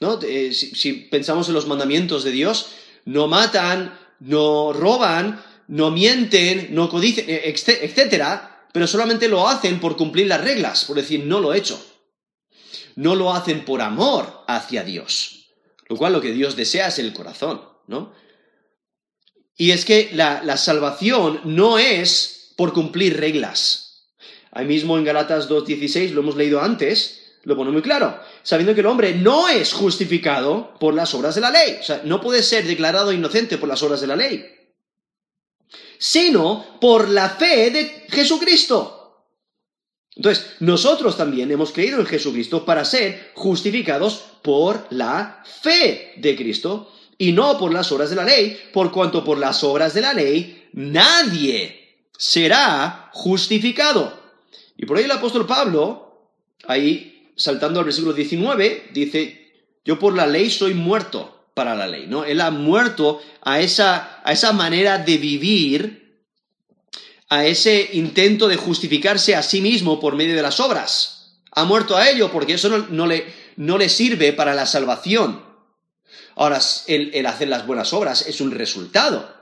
¿no? 0.00 0.18
Eh, 0.22 0.52
si, 0.52 0.92
pensamos 0.92 1.48
en 1.48 1.54
los 1.54 1.66
mandamientos 1.66 2.24
de 2.24 2.30
Dios, 2.30 2.68
no 3.04 3.26
matan, 3.26 3.98
no 4.20 4.72
roban, 4.72 5.42
no 5.68 5.90
mienten, 5.90 6.68
no 6.74 6.88
codicen, 6.88 7.24
eh, 7.28 7.54
etcétera, 7.54 8.66
pero 8.72 8.86
solamente 8.86 9.28
lo 9.28 9.48
hacen 9.48 9.80
por 9.80 9.96
cumplir 9.96 10.26
las 10.26 10.40
reglas, 10.40 10.84
por 10.84 10.96
decir, 10.96 11.24
no 11.24 11.40
lo 11.40 11.52
he 11.52 11.58
hecho. 11.58 11.82
No 13.00 13.14
lo 13.14 13.32
hacen 13.32 13.64
por 13.64 13.80
amor 13.80 14.44
hacia 14.46 14.84
Dios, 14.84 15.46
lo 15.88 15.96
cual 15.96 16.12
lo 16.12 16.20
que 16.20 16.32
Dios 16.32 16.54
desea 16.54 16.88
es 16.88 16.98
el 16.98 17.14
corazón, 17.14 17.62
¿no? 17.86 18.12
Y 19.56 19.70
es 19.70 19.86
que 19.86 20.10
la, 20.12 20.58
salvación 20.58 21.40
no 21.44 21.78
es 21.78 22.52
por 22.58 22.74
cumplir 22.74 23.18
reglas. 23.18 24.10
Ahí 24.50 24.66
mismo 24.66 24.98
en 24.98 25.04
Galatas 25.04 25.48
2.16, 25.48 26.10
lo 26.10 26.20
hemos 26.20 26.36
leído 26.36 26.60
antes, 26.60 27.38
lo 27.44 27.56
pone 27.56 27.70
muy 27.70 27.80
claro, 27.80 28.20
sabiendo 28.42 28.74
que 28.74 28.80
el 28.80 28.86
hombre 28.86 29.14
no 29.14 29.48
es 29.48 29.72
justificado 29.72 30.74
por 30.78 30.92
las 30.92 31.14
obras 31.14 31.34
de 31.34 31.40
la 31.40 31.50
ley. 31.50 31.78
O 31.80 31.82
sea, 31.82 32.02
no 32.04 32.20
puede 32.20 32.42
ser 32.42 32.66
declarado 32.66 33.14
inocente 33.14 33.56
por 33.56 33.70
las 33.70 33.82
obras 33.82 34.02
de 34.02 34.08
la 34.08 34.16
ley, 34.16 34.44
sino 35.96 36.78
por 36.82 37.08
la 37.08 37.30
fe 37.30 37.70
de 37.70 38.04
Jesucristo. 38.10 38.99
Entonces, 40.20 40.52
nosotros 40.60 41.16
también 41.16 41.50
hemos 41.50 41.72
creído 41.72 41.98
en 41.98 42.04
Jesucristo 42.04 42.62
para 42.66 42.84
ser 42.84 43.30
justificados 43.32 44.22
por 44.42 44.86
la 44.90 45.42
fe 45.62 46.12
de 46.18 46.36
Cristo 46.36 46.92
y 47.16 47.32
no 47.32 47.56
por 47.56 47.72
las 47.72 47.90
obras 47.90 48.10
de 48.10 48.16
la 48.16 48.24
ley, 48.24 48.60
por 48.70 48.92
cuanto 48.92 49.24
por 49.24 49.38
las 49.38 49.64
obras 49.64 49.94
de 49.94 50.02
la 50.02 50.12
ley 50.12 50.68
nadie 50.74 52.02
será 52.18 53.08
justificado. 53.14 54.12
Y 54.76 54.84
por 54.84 54.98
ahí 54.98 55.04
el 55.04 55.10
apóstol 55.10 55.46
Pablo, 55.46 56.28
ahí 56.66 57.32
saltando 57.34 57.78
al 57.78 57.86
versículo 57.86 58.12
19, 58.12 58.90
dice, 58.92 59.54
yo 59.86 59.98
por 59.98 60.14
la 60.14 60.26
ley 60.26 60.50
soy 60.50 60.74
muerto 60.74 61.46
para 61.54 61.74
la 61.74 61.88
ley, 61.88 62.04
¿no? 62.06 62.26
Él 62.26 62.42
ha 62.42 62.50
muerto 62.50 63.22
a 63.40 63.60
esa, 63.60 64.20
a 64.22 64.32
esa 64.32 64.52
manera 64.52 64.98
de 64.98 65.16
vivir, 65.16 65.99
a 67.30 67.46
ese 67.46 67.90
intento 67.92 68.48
de 68.48 68.56
justificarse 68.56 69.36
a 69.36 69.42
sí 69.42 69.60
mismo 69.60 70.00
por 70.00 70.16
medio 70.16 70.34
de 70.34 70.42
las 70.42 70.58
obras. 70.58 71.38
Ha 71.52 71.64
muerto 71.64 71.96
a 71.96 72.08
ello 72.08 72.30
porque 72.30 72.54
eso 72.54 72.68
no, 72.68 73.06
le, 73.06 73.32
no 73.56 73.78
le, 73.78 73.88
sirve 73.88 74.32
para 74.32 74.52
la 74.52 74.66
salvación. 74.66 75.44
Ahora, 76.34 76.60
el, 76.88 77.24
hacer 77.26 77.48
las 77.48 77.66
buenas 77.66 77.92
obras 77.92 78.26
es 78.26 78.40
un 78.40 78.50
resultado. 78.50 79.32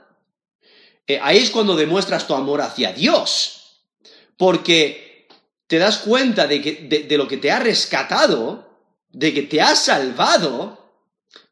Eh, 1.07 1.19
ahí 1.21 1.39
es 1.39 1.49
cuando 1.49 1.75
demuestras 1.75 2.27
tu 2.27 2.35
amor 2.35 2.61
hacia 2.61 2.93
Dios. 2.93 3.81
Porque 4.37 5.27
te 5.65 5.79
das 5.79 5.97
cuenta 5.97 6.45
de, 6.45 6.61
que, 6.61 7.05
de, 7.07 7.17
lo 7.17 7.27
que 7.27 7.37
te 7.37 7.51
ha 7.51 7.59
rescatado, 7.59 8.69
de 9.09 9.33
que 9.33 9.41
te 9.41 9.61
ha 9.61 9.75
salvado, 9.75 10.93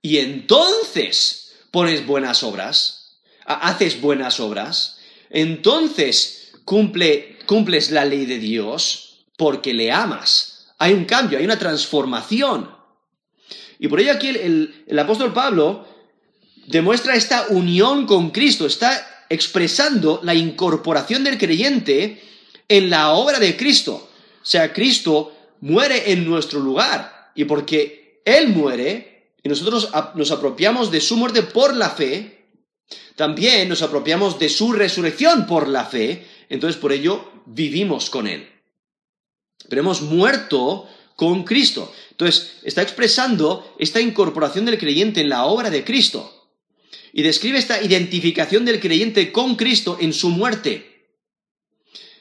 y 0.04 0.20
entonces 0.20 1.56
pones 1.72 2.06
buenas 2.06 2.44
obras, 2.44 3.22
haces 3.46 4.00
buenas 4.00 4.40
obras, 4.40 4.97
entonces 5.30 6.54
cumple, 6.66 7.40
cumples 7.46 7.92
la 7.92 8.06
ley 8.06 8.26
de 8.26 8.40
Dios 8.40 9.26
porque 9.38 9.74
le 9.74 9.92
amas. 9.92 10.68
Hay 10.80 10.94
un 10.94 11.06
cambio, 11.06 11.38
hay 11.38 11.46
una 11.46 11.60
transformación. 11.60 12.72
Y 13.80 13.88
por 13.88 14.00
ello 14.00 14.12
aquí 14.12 14.28
el, 14.30 14.86
el 14.88 15.00
apóstol 15.00 15.34
Pablo 15.34 15.88
demuestra 16.68 17.16
esta 17.16 17.48
unión 17.50 18.06
con 18.06 18.32
Cristo, 18.32 18.66
está 18.66 19.26
expresando 19.30 20.20
la 20.24 20.34
incorporación 20.34 21.24
del 21.24 21.38
creyente 21.38 22.22
en 22.68 22.90
la 22.90 23.12
obra 23.12 23.40
de 23.40 23.56
Cristo. 23.56 24.10
O 24.42 24.46
sea, 24.46 24.74
Cristo 24.74 25.34
muere 25.62 26.12
en 26.12 26.26
nuestro 26.26 26.60
lugar. 26.60 27.32
Y 27.36 27.46
porque 27.46 28.22
Él 28.26 28.50
muere, 28.50 29.32
y 29.44 29.50
nosotros 29.50 29.90
nos 30.16 30.32
apropiamos 30.32 30.92
de 30.92 31.02
su 31.02 31.18
muerte 31.18 31.44
por 31.44 31.76
la 31.76 31.90
fe, 31.92 32.37
también 33.18 33.68
nos 33.68 33.82
apropiamos 33.82 34.38
de 34.38 34.48
su 34.48 34.72
resurrección 34.74 35.48
por 35.48 35.68
la 35.68 35.86
fe, 35.86 36.24
entonces 36.50 36.80
por 36.80 36.94
ello 36.94 37.32
vivimos 37.48 38.12
con 38.12 38.28
Él. 38.28 38.48
Pero 39.68 39.82
hemos 39.82 40.04
muerto 40.04 40.88
con 41.16 41.44
Cristo. 41.44 41.92
Entonces, 42.12 42.60
está 42.64 42.84
expresando 42.84 43.74
esta 43.80 44.00
incorporación 44.00 44.66
del 44.66 44.78
creyente 44.78 45.20
en 45.20 45.30
la 45.30 45.46
obra 45.46 45.72
de 45.72 45.84
Cristo. 45.84 46.48
Y 47.12 47.24
describe 47.24 47.58
esta 47.58 47.82
identificación 47.82 48.66
del 48.66 48.80
creyente 48.80 49.32
con 49.32 49.56
Cristo 49.56 49.98
en 50.00 50.14
su 50.14 50.30
muerte. 50.30 51.08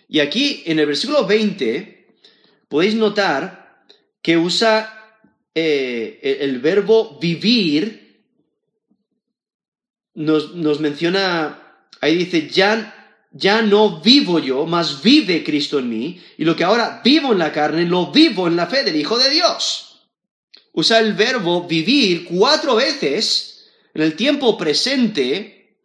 Y 0.08 0.20
aquí, 0.20 0.62
en 0.64 0.78
el 0.78 0.86
versículo 0.86 1.26
20, 1.26 2.06
podéis 2.68 2.94
notar 2.94 3.84
que 4.22 4.38
usa 4.38 5.18
eh, 5.54 6.38
el 6.40 6.58
verbo 6.60 7.18
vivir, 7.20 8.05
nos, 10.16 10.80
menciona, 10.80 11.78
ahí 12.00 12.16
dice, 12.16 12.48
ya, 12.48 13.14
ya 13.30 13.62
no 13.62 14.00
vivo 14.00 14.40
yo, 14.40 14.66
mas 14.66 15.00
vive 15.02 15.44
Cristo 15.44 15.78
en 15.78 15.88
mí, 15.88 16.20
y 16.36 16.44
lo 16.44 16.56
que 16.56 16.64
ahora 16.64 17.00
vivo 17.04 17.32
en 17.32 17.38
la 17.38 17.52
carne, 17.52 17.84
lo 17.84 18.10
vivo 18.10 18.48
en 18.48 18.56
la 18.56 18.66
fe 18.66 18.82
del 18.82 18.96
Hijo 18.96 19.16
de 19.16 19.30
Dios. 19.30 20.08
Usa 20.72 20.98
el 20.98 21.14
verbo 21.14 21.66
vivir 21.66 22.24
cuatro 22.24 22.74
veces 22.74 23.68
en 23.94 24.02
el 24.02 24.16
tiempo 24.16 24.58
presente, 24.58 25.78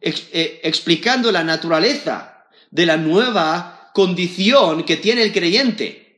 eh, 0.00 0.60
explicando 0.62 1.32
la 1.32 1.42
naturaleza 1.42 2.46
de 2.70 2.86
la 2.86 2.96
nueva 2.96 3.90
condición 3.92 4.84
que 4.84 4.96
tiene 4.96 5.22
el 5.22 5.32
creyente 5.32 6.08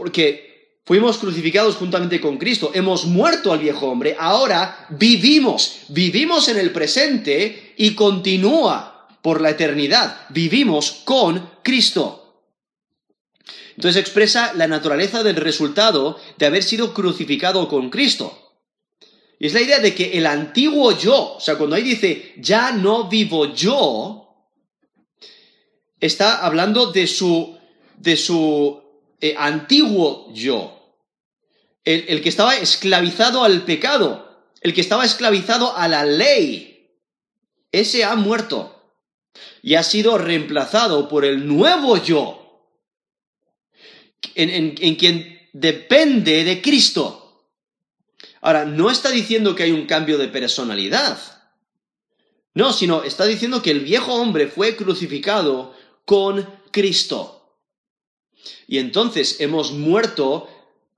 porque 0.00 0.49
fuimos 0.90 1.18
crucificados 1.18 1.76
juntamente 1.76 2.20
con 2.20 2.36
Cristo, 2.36 2.72
hemos 2.74 3.04
muerto 3.04 3.52
al 3.52 3.60
viejo 3.60 3.86
hombre, 3.86 4.16
ahora 4.18 4.88
vivimos, 4.88 5.82
vivimos 5.86 6.48
en 6.48 6.58
el 6.58 6.72
presente 6.72 7.74
y 7.76 7.94
continúa 7.94 9.06
por 9.22 9.40
la 9.40 9.50
eternidad, 9.50 10.22
vivimos 10.30 11.02
con 11.04 11.48
Cristo. 11.62 12.42
Entonces 13.76 14.00
expresa 14.00 14.52
la 14.54 14.66
naturaleza 14.66 15.22
del 15.22 15.36
resultado 15.36 16.18
de 16.38 16.46
haber 16.46 16.64
sido 16.64 16.92
crucificado 16.92 17.68
con 17.68 17.88
Cristo. 17.88 18.56
Y 19.38 19.46
es 19.46 19.54
la 19.54 19.60
idea 19.60 19.78
de 19.78 19.94
que 19.94 20.18
el 20.18 20.26
antiguo 20.26 20.98
yo, 20.98 21.36
o 21.36 21.40
sea, 21.40 21.56
cuando 21.56 21.76
ahí 21.76 21.84
dice, 21.84 22.34
ya 22.38 22.72
no 22.72 23.08
vivo 23.08 23.54
yo, 23.54 24.28
está 26.00 26.44
hablando 26.44 26.90
de 26.90 27.06
su, 27.06 27.56
de 27.96 28.16
su 28.16 28.82
eh, 29.20 29.36
antiguo 29.38 30.32
yo, 30.34 30.78
el, 31.84 32.22
que 32.22 32.28
estaba 32.28 32.56
esclavizado 32.56 33.44
al 33.44 33.64
pecado, 33.64 34.50
el 34.60 34.74
que 34.74 34.80
estaba 34.80 35.04
esclavizado 35.04 35.76
a 35.76 35.88
la 35.88 36.04
ley, 36.04 36.90
ese 37.72 38.04
ha 38.04 38.14
muerto 38.16 38.76
y 39.62 39.74
ha 39.74 39.82
sido 39.82 40.18
reemplazado 40.18 41.08
por 41.08 41.24
el 41.24 41.46
nuevo 41.46 41.96
yo, 41.96 42.36
en, 44.34 44.76
en, 44.78 44.94
quien 44.96 45.48
depende 45.52 46.44
de 46.44 46.60
Cristo. 46.60 47.46
Ahora, 48.42 48.64
no 48.64 48.90
está 48.90 49.10
diciendo 49.10 49.54
que 49.54 49.64
hay 49.64 49.72
un 49.72 49.86
cambio 49.86 50.18
de 50.18 50.28
personalidad. 50.28 51.18
No, 52.54 52.72
sino 52.72 53.02
está 53.02 53.24
diciendo 53.26 53.62
que 53.62 53.70
el 53.70 53.80
viejo 53.80 54.14
hombre 54.14 54.46
fue 54.48 54.76
crucificado 54.76 55.74
con 56.04 56.48
Cristo. 56.70 57.58
Y 58.66 58.78
entonces 58.78 59.40
hemos 59.40 59.72
muerto 59.72 60.48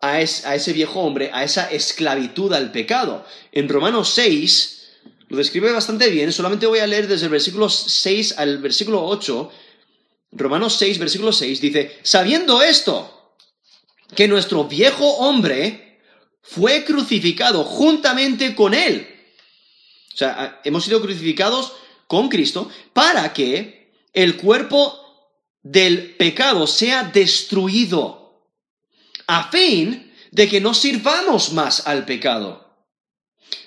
a, 0.03 0.21
ese 0.21 0.73
viejo 0.73 1.01
hombre, 1.01 1.31
a 1.33 1.45
esa 1.45 1.71
esclavitud 1.71 2.53
al 2.53 2.73
pecado. 2.73 3.25
En 3.53 3.69
Romanos 3.69 4.11
6 4.15 4.81
lo 5.29 5.39
describe 5.39 5.73
bastante 5.73 6.11
bien, 6.11 6.31
solamente 6.33 6.67
voy 6.67 6.81
a 6.81 6.87
leer 6.87 7.09
desde 7.09 7.27
el 7.27 7.31
versículo 7.31 7.71
6 7.71 8.35
al 8.37 8.59
versículo 8.59 9.03
8. 9.07 9.51
Romanos 10.33 10.77
6, 10.79 10.99
versículo 10.99 11.33
6 11.33 11.61
dice, 11.61 11.99
sabiendo 12.03 12.63
esto, 12.63 13.37
que 14.15 14.29
nuestro 14.29 14.65
viejo 14.65 15.07
hombre 15.19 16.01
fue 16.43 16.85
crucificado 16.85 17.65
juntamente 17.65 18.55
con 18.55 18.75
él. 18.75 19.09
O 20.13 20.17
sea, 20.17 20.61
hemos 20.65 20.85
sido 20.85 21.01
crucificados 21.01 21.73
con 22.07 22.29
Cristo 22.29 22.69
para 22.93 23.33
que 23.33 23.93
el 24.13 24.37
cuerpo 24.37 24.99
del 25.63 26.17
pecado 26.17 26.67
sea 26.67 27.05
destruido, 27.05 28.22
a 29.27 29.51
fin 29.51 30.13
de 30.31 30.49
que 30.49 30.61
no 30.61 30.75
sirvamos 30.75 31.53
más 31.53 31.87
al 31.87 32.05
pecado. 32.05 32.71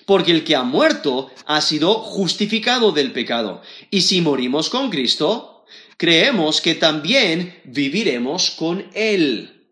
Porque 0.04 0.32
el 0.32 0.44
que 0.44 0.56
ha 0.56 0.62
muerto 0.62 1.30
ha 1.46 1.60
sido 1.60 1.94
justificado 1.94 2.92
del 2.92 3.12
pecado. 3.12 3.62
Y 3.90 4.02
si 4.02 4.20
morimos 4.20 4.68
con 4.68 4.90
Cristo, 4.90 5.64
creemos 5.96 6.60
que 6.60 6.74
también 6.74 7.60
viviremos 7.64 8.50
con 8.50 8.88
Él. 8.94 9.70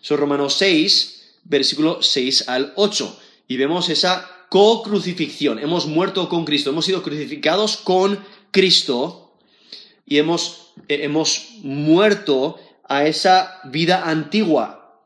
Son 0.00 0.18
Romanos 0.18 0.54
6, 0.58 1.40
versículo 1.44 2.02
6 2.02 2.48
al 2.48 2.72
8. 2.76 3.20
Y 3.48 3.56
vemos 3.56 3.88
esa 3.88 4.46
co-crucifixión. 4.50 5.58
Hemos 5.58 5.86
muerto 5.86 6.28
con 6.28 6.44
Cristo, 6.44 6.70
hemos 6.70 6.84
sido 6.84 7.02
crucificados 7.02 7.76
con 7.76 8.24
Cristo 8.50 9.36
y 10.06 10.18
hemos 10.18 10.64
eh, 10.88 11.00
hemos 11.02 11.48
muerto 11.62 12.58
a 12.88 13.06
esa 13.06 13.60
vida 13.64 14.04
antigua. 14.04 15.02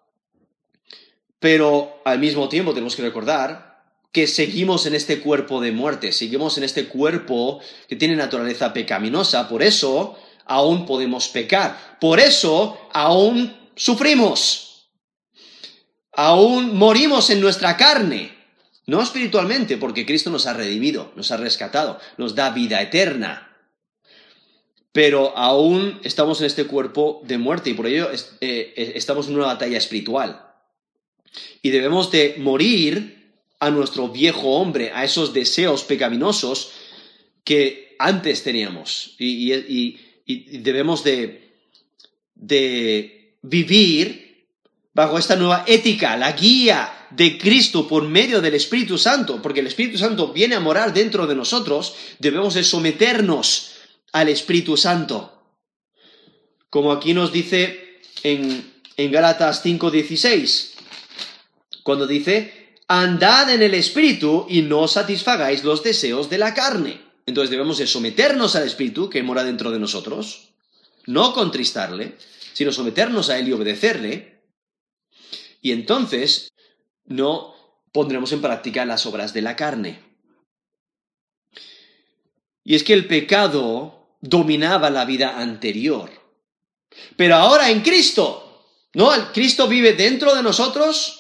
Pero 1.38 2.00
al 2.04 2.18
mismo 2.18 2.48
tiempo 2.48 2.72
tenemos 2.72 2.96
que 2.96 3.02
recordar 3.02 3.82
que 4.12 4.26
seguimos 4.26 4.86
en 4.86 4.94
este 4.94 5.20
cuerpo 5.20 5.60
de 5.60 5.72
muerte, 5.72 6.12
seguimos 6.12 6.58
en 6.58 6.64
este 6.64 6.88
cuerpo 6.88 7.60
que 7.88 7.96
tiene 7.96 8.16
naturaleza 8.16 8.72
pecaminosa, 8.72 9.48
por 9.48 9.62
eso 9.62 10.18
aún 10.46 10.86
podemos 10.86 11.28
pecar, 11.28 11.98
por 12.00 12.18
eso 12.18 12.88
aún 12.92 13.70
sufrimos, 13.76 14.88
aún 16.12 16.76
morimos 16.76 17.30
en 17.30 17.40
nuestra 17.40 17.76
carne, 17.76 18.36
no 18.86 19.02
espiritualmente, 19.02 19.76
porque 19.76 20.06
Cristo 20.06 20.30
nos 20.30 20.46
ha 20.46 20.54
redimido, 20.54 21.12
nos 21.14 21.30
ha 21.30 21.36
rescatado, 21.36 22.00
nos 22.16 22.34
da 22.34 22.50
vida 22.50 22.80
eterna 22.80 23.47
pero 24.92 25.36
aún 25.36 26.00
estamos 26.02 26.40
en 26.40 26.46
este 26.46 26.64
cuerpo 26.64 27.20
de 27.24 27.38
muerte 27.38 27.70
y 27.70 27.74
por 27.74 27.86
ello 27.86 28.08
eh, 28.40 28.92
estamos 28.94 29.28
en 29.28 29.34
una 29.34 29.46
batalla 29.46 29.78
espiritual. 29.78 30.44
Y 31.62 31.70
debemos 31.70 32.10
de 32.10 32.36
morir 32.38 33.18
a 33.60 33.70
nuestro 33.70 34.08
viejo 34.08 34.48
hombre, 34.54 34.92
a 34.94 35.04
esos 35.04 35.32
deseos 35.32 35.84
pecaminosos 35.84 36.72
que 37.44 37.96
antes 37.98 38.42
teníamos. 38.42 39.14
Y, 39.18 39.98
debemos 40.58 41.04
de, 41.04 41.54
de 42.34 43.38
vivir 43.42 44.46
bajo 44.92 45.18
esta 45.18 45.36
nueva 45.36 45.64
ética, 45.66 46.16
la 46.16 46.32
guía 46.32 47.06
de 47.10 47.38
Cristo 47.38 47.88
por 47.88 48.04
medio 48.06 48.40
del 48.42 48.54
Espíritu 48.54 48.98
Santo, 48.98 49.40
porque 49.40 49.60
el 49.60 49.66
Espíritu 49.66 49.96
Santo 49.96 50.32
viene 50.32 50.54
a 50.54 50.60
morar 50.60 50.92
dentro 50.92 51.26
de 51.26 51.34
nosotros, 51.34 51.94
debemos 52.18 52.54
de 52.54 52.64
someternos 52.64 53.77
al 54.12 54.28
Espíritu 54.28 54.76
Santo. 54.76 55.34
Como 56.70 56.92
aquí 56.92 57.14
nos 57.14 57.32
dice 57.32 58.00
en, 58.22 58.82
en 58.96 59.12
Gálatas 59.12 59.64
5:16, 59.64 60.74
cuando 61.82 62.06
dice, 62.06 62.76
andad 62.88 63.50
en 63.52 63.62
el 63.62 63.74
Espíritu 63.74 64.46
y 64.48 64.62
no 64.62 64.88
satisfagáis 64.88 65.64
los 65.64 65.82
deseos 65.82 66.28
de 66.28 66.38
la 66.38 66.54
carne. 66.54 67.00
Entonces 67.26 67.50
debemos 67.50 67.78
de 67.78 67.86
someternos 67.86 68.56
al 68.56 68.66
Espíritu 68.66 69.10
que 69.10 69.22
mora 69.22 69.44
dentro 69.44 69.70
de 69.70 69.78
nosotros, 69.78 70.50
no 71.06 71.32
contristarle, 71.32 72.16
sino 72.52 72.72
someternos 72.72 73.30
a 73.30 73.38
Él 73.38 73.48
y 73.48 73.52
obedecerle. 73.52 74.42
Y 75.60 75.72
entonces 75.72 76.48
no 77.04 77.54
pondremos 77.92 78.32
en 78.32 78.40
práctica 78.40 78.84
las 78.84 79.06
obras 79.06 79.32
de 79.32 79.42
la 79.42 79.56
carne. 79.56 80.02
Y 82.64 82.74
es 82.74 82.84
que 82.84 82.92
el 82.92 83.06
pecado 83.06 83.97
dominaba 84.20 84.90
la 84.90 85.04
vida 85.04 85.38
anterior. 85.38 86.10
Pero 87.16 87.36
ahora 87.36 87.70
en 87.70 87.80
Cristo, 87.80 88.64
¿no? 88.94 89.14
El 89.14 89.26
Cristo 89.32 89.68
vive 89.68 89.92
dentro 89.92 90.34
de 90.34 90.42
nosotros 90.42 91.18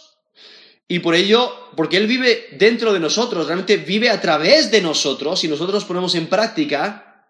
y 0.88 1.00
por 1.00 1.14
ello, 1.14 1.70
porque 1.76 1.98
Él 1.98 2.06
vive 2.06 2.48
dentro 2.52 2.92
de 2.92 3.00
nosotros, 3.00 3.46
realmente 3.46 3.76
vive 3.76 4.08
a 4.08 4.20
través 4.20 4.70
de 4.70 4.80
nosotros 4.80 5.44
y 5.44 5.48
nosotros 5.48 5.84
ponemos 5.84 6.14
en 6.14 6.28
práctica 6.28 7.26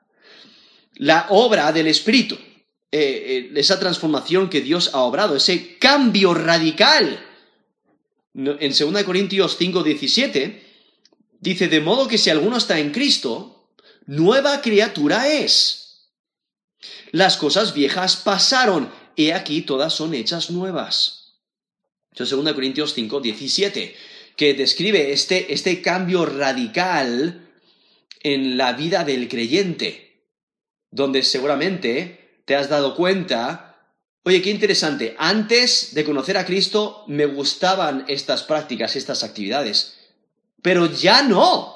la 0.95 1.27
obra 1.31 1.73
del 1.73 1.89
Espíritu, 1.89 2.37
eh, 2.37 2.41
eh, 2.93 3.53
esa 3.57 3.79
transformación 3.79 4.49
que 4.49 4.61
Dios 4.61 4.91
ha 4.95 5.01
obrado, 5.01 5.37
ese 5.37 5.77
cambio 5.79 6.35
radical. 6.35 7.25
En 8.35 8.73
2 8.73 9.03
Corintios 9.03 9.57
5, 9.59 9.83
17 9.83 10.67
dice, 11.41 11.67
de 11.67 11.81
modo 11.81 12.07
que 12.07 12.19
si 12.19 12.31
alguno 12.31 12.57
está 12.57 12.79
en 12.79 12.93
Cristo, 12.93 13.58
nueva 14.09 14.63
criatura 14.63 15.29
es. 15.29 16.09
Las 17.13 17.37
cosas 17.37 17.75
viejas 17.75 18.17
pasaron, 18.17 18.91
y 19.15 19.31
aquí 19.31 19.63
todas 19.63 19.93
son 19.93 20.15
hechas 20.15 20.51
nuevas. 20.51 21.35
Eso 22.13 22.25
es 22.25 22.31
2 22.31 22.53
Corintios 22.55 22.95
5, 22.95 23.21
17, 23.21 23.95
que 24.35 24.55
describe 24.55 25.13
este, 25.13 25.53
este 25.53 25.83
cambio 25.83 26.25
radical 26.25 27.49
en 28.23 28.57
la 28.57 28.73
vida 28.73 29.05
del 29.05 29.29
creyente, 29.29 30.25
donde 30.91 31.23
seguramente 31.23 32.43
te 32.45 32.57
has 32.57 32.69
dado 32.69 32.97
cuenta, 32.97 33.93
oye, 34.23 34.41
qué 34.41 34.51
interesante, 34.51 35.15
antes 35.19 35.95
de 35.95 36.05
conocer 36.05 36.39
a 36.39 36.47
Cristo 36.47 37.05
me 37.09 37.27
gustaban 37.27 38.05
estas 38.09 38.43
prácticas, 38.43 38.97
estas 38.97 39.23
actividades, 39.23 39.99
pero 40.63 40.87
ya 40.87 41.23
no. 41.23 41.75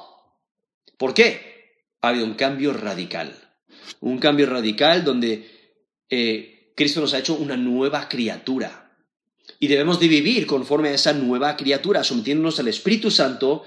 ¿Por 0.97 1.13
qué? 1.13 1.52
Ha 2.03 2.09
habido 2.09 2.27
un 2.27 2.35
cambio 2.35 2.73
radical. 2.73 3.35
Un 4.01 4.19
cambio 4.19 4.47
radical 4.47 5.05
donde 5.05 5.49
eh, 6.11 6.73
Cristo 6.77 7.01
nos 7.01 7.15
ha 7.15 7.19
hecho 7.19 7.35
una 7.35 7.57
nueva 7.57 8.09
criatura. 8.09 8.91
Y 9.59 9.69
debemos 9.69 10.01
de 10.01 10.09
vivir 10.09 10.47
conforme 10.47 10.89
a 10.89 10.95
esa 10.95 11.13
nueva 11.13 11.57
criatura, 11.57 12.05
sometiéndonos 12.05 12.59
al 12.59 12.69
Espíritu 12.69 13.11
Santo, 13.11 13.65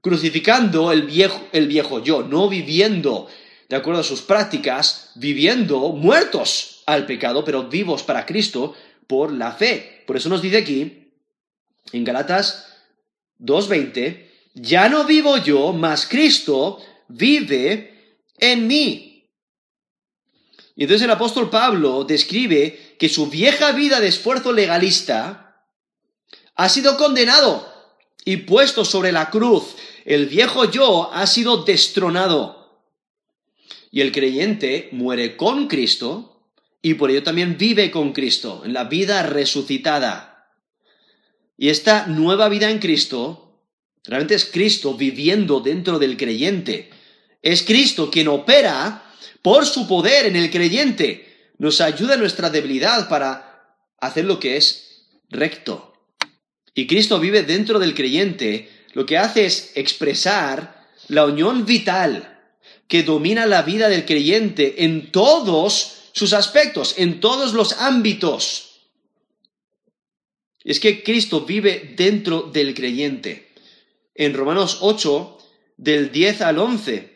crucificando 0.00 0.92
el 0.92 1.02
viejo, 1.02 1.48
el 1.52 1.66
viejo 1.66 2.02
yo, 2.02 2.22
no 2.22 2.48
viviendo 2.48 3.28
de 3.68 3.76
acuerdo 3.76 4.00
a 4.00 4.04
sus 4.04 4.22
prácticas, 4.22 5.10
viviendo 5.16 5.90
muertos 5.90 6.84
al 6.86 7.06
pecado, 7.06 7.44
pero 7.44 7.64
vivos 7.64 8.04
para 8.04 8.24
Cristo 8.24 8.74
por 9.08 9.32
la 9.32 9.52
fe. 9.52 10.04
Por 10.06 10.16
eso 10.16 10.28
nos 10.28 10.42
dice 10.42 10.58
aquí, 10.58 11.12
en 11.92 12.04
Galatas 12.04 12.68
2.20, 13.40 14.24
ya 14.54 14.88
no 14.88 15.04
vivo 15.04 15.36
yo, 15.38 15.72
mas 15.72 16.06
Cristo 16.06 16.78
vive 17.08 18.20
en 18.38 18.66
mí. 18.66 19.30
Y 20.74 20.82
entonces 20.82 21.04
el 21.04 21.10
apóstol 21.10 21.48
Pablo 21.48 22.04
describe 22.04 22.96
que 22.98 23.08
su 23.08 23.28
vieja 23.28 23.72
vida 23.72 23.98
de 24.00 24.08
esfuerzo 24.08 24.52
legalista 24.52 25.64
ha 26.54 26.68
sido 26.68 26.96
condenado 26.96 27.66
y 28.24 28.38
puesto 28.38 28.84
sobre 28.84 29.12
la 29.12 29.30
cruz. 29.30 29.76
El 30.04 30.26
viejo 30.26 30.70
yo 30.70 31.12
ha 31.12 31.26
sido 31.26 31.64
destronado. 31.64 32.84
Y 33.90 34.02
el 34.02 34.12
creyente 34.12 34.90
muere 34.92 35.36
con 35.36 35.68
Cristo 35.68 36.50
y 36.82 36.94
por 36.94 37.10
ello 37.10 37.22
también 37.22 37.56
vive 37.56 37.90
con 37.90 38.12
Cristo 38.12 38.62
en 38.64 38.72
la 38.72 38.84
vida 38.84 39.22
resucitada. 39.22 40.52
Y 41.56 41.70
esta 41.70 42.06
nueva 42.06 42.48
vida 42.48 42.70
en 42.70 42.78
Cristo, 42.78 43.62
realmente 44.04 44.34
es 44.34 44.44
Cristo 44.44 44.94
viviendo 44.94 45.60
dentro 45.60 45.98
del 45.98 46.16
creyente. 46.16 46.90
Es 47.46 47.62
Cristo 47.62 48.10
quien 48.10 48.26
opera 48.26 49.04
por 49.40 49.66
su 49.66 49.86
poder 49.86 50.26
en 50.26 50.34
el 50.34 50.50
creyente. 50.50 51.52
Nos 51.58 51.80
ayuda 51.80 52.14
en 52.14 52.20
nuestra 52.20 52.50
debilidad 52.50 53.08
para 53.08 53.78
hacer 54.00 54.24
lo 54.24 54.40
que 54.40 54.56
es 54.56 55.06
recto. 55.30 55.94
Y 56.74 56.88
Cristo 56.88 57.20
vive 57.20 57.44
dentro 57.44 57.78
del 57.78 57.94
creyente. 57.94 58.68
Lo 58.94 59.06
que 59.06 59.16
hace 59.16 59.46
es 59.46 59.70
expresar 59.76 60.88
la 61.06 61.24
unión 61.24 61.64
vital 61.64 62.36
que 62.88 63.04
domina 63.04 63.46
la 63.46 63.62
vida 63.62 63.88
del 63.88 64.06
creyente 64.06 64.82
en 64.82 65.12
todos 65.12 66.08
sus 66.10 66.32
aspectos, 66.32 66.96
en 66.98 67.20
todos 67.20 67.52
los 67.52 67.74
ámbitos. 67.74 68.80
Es 70.64 70.80
que 70.80 71.04
Cristo 71.04 71.42
vive 71.42 71.94
dentro 71.96 72.42
del 72.42 72.74
creyente. 72.74 73.52
En 74.16 74.34
Romanos 74.34 74.78
8, 74.80 75.38
del 75.76 76.10
10 76.10 76.40
al 76.40 76.58
11, 76.58 77.15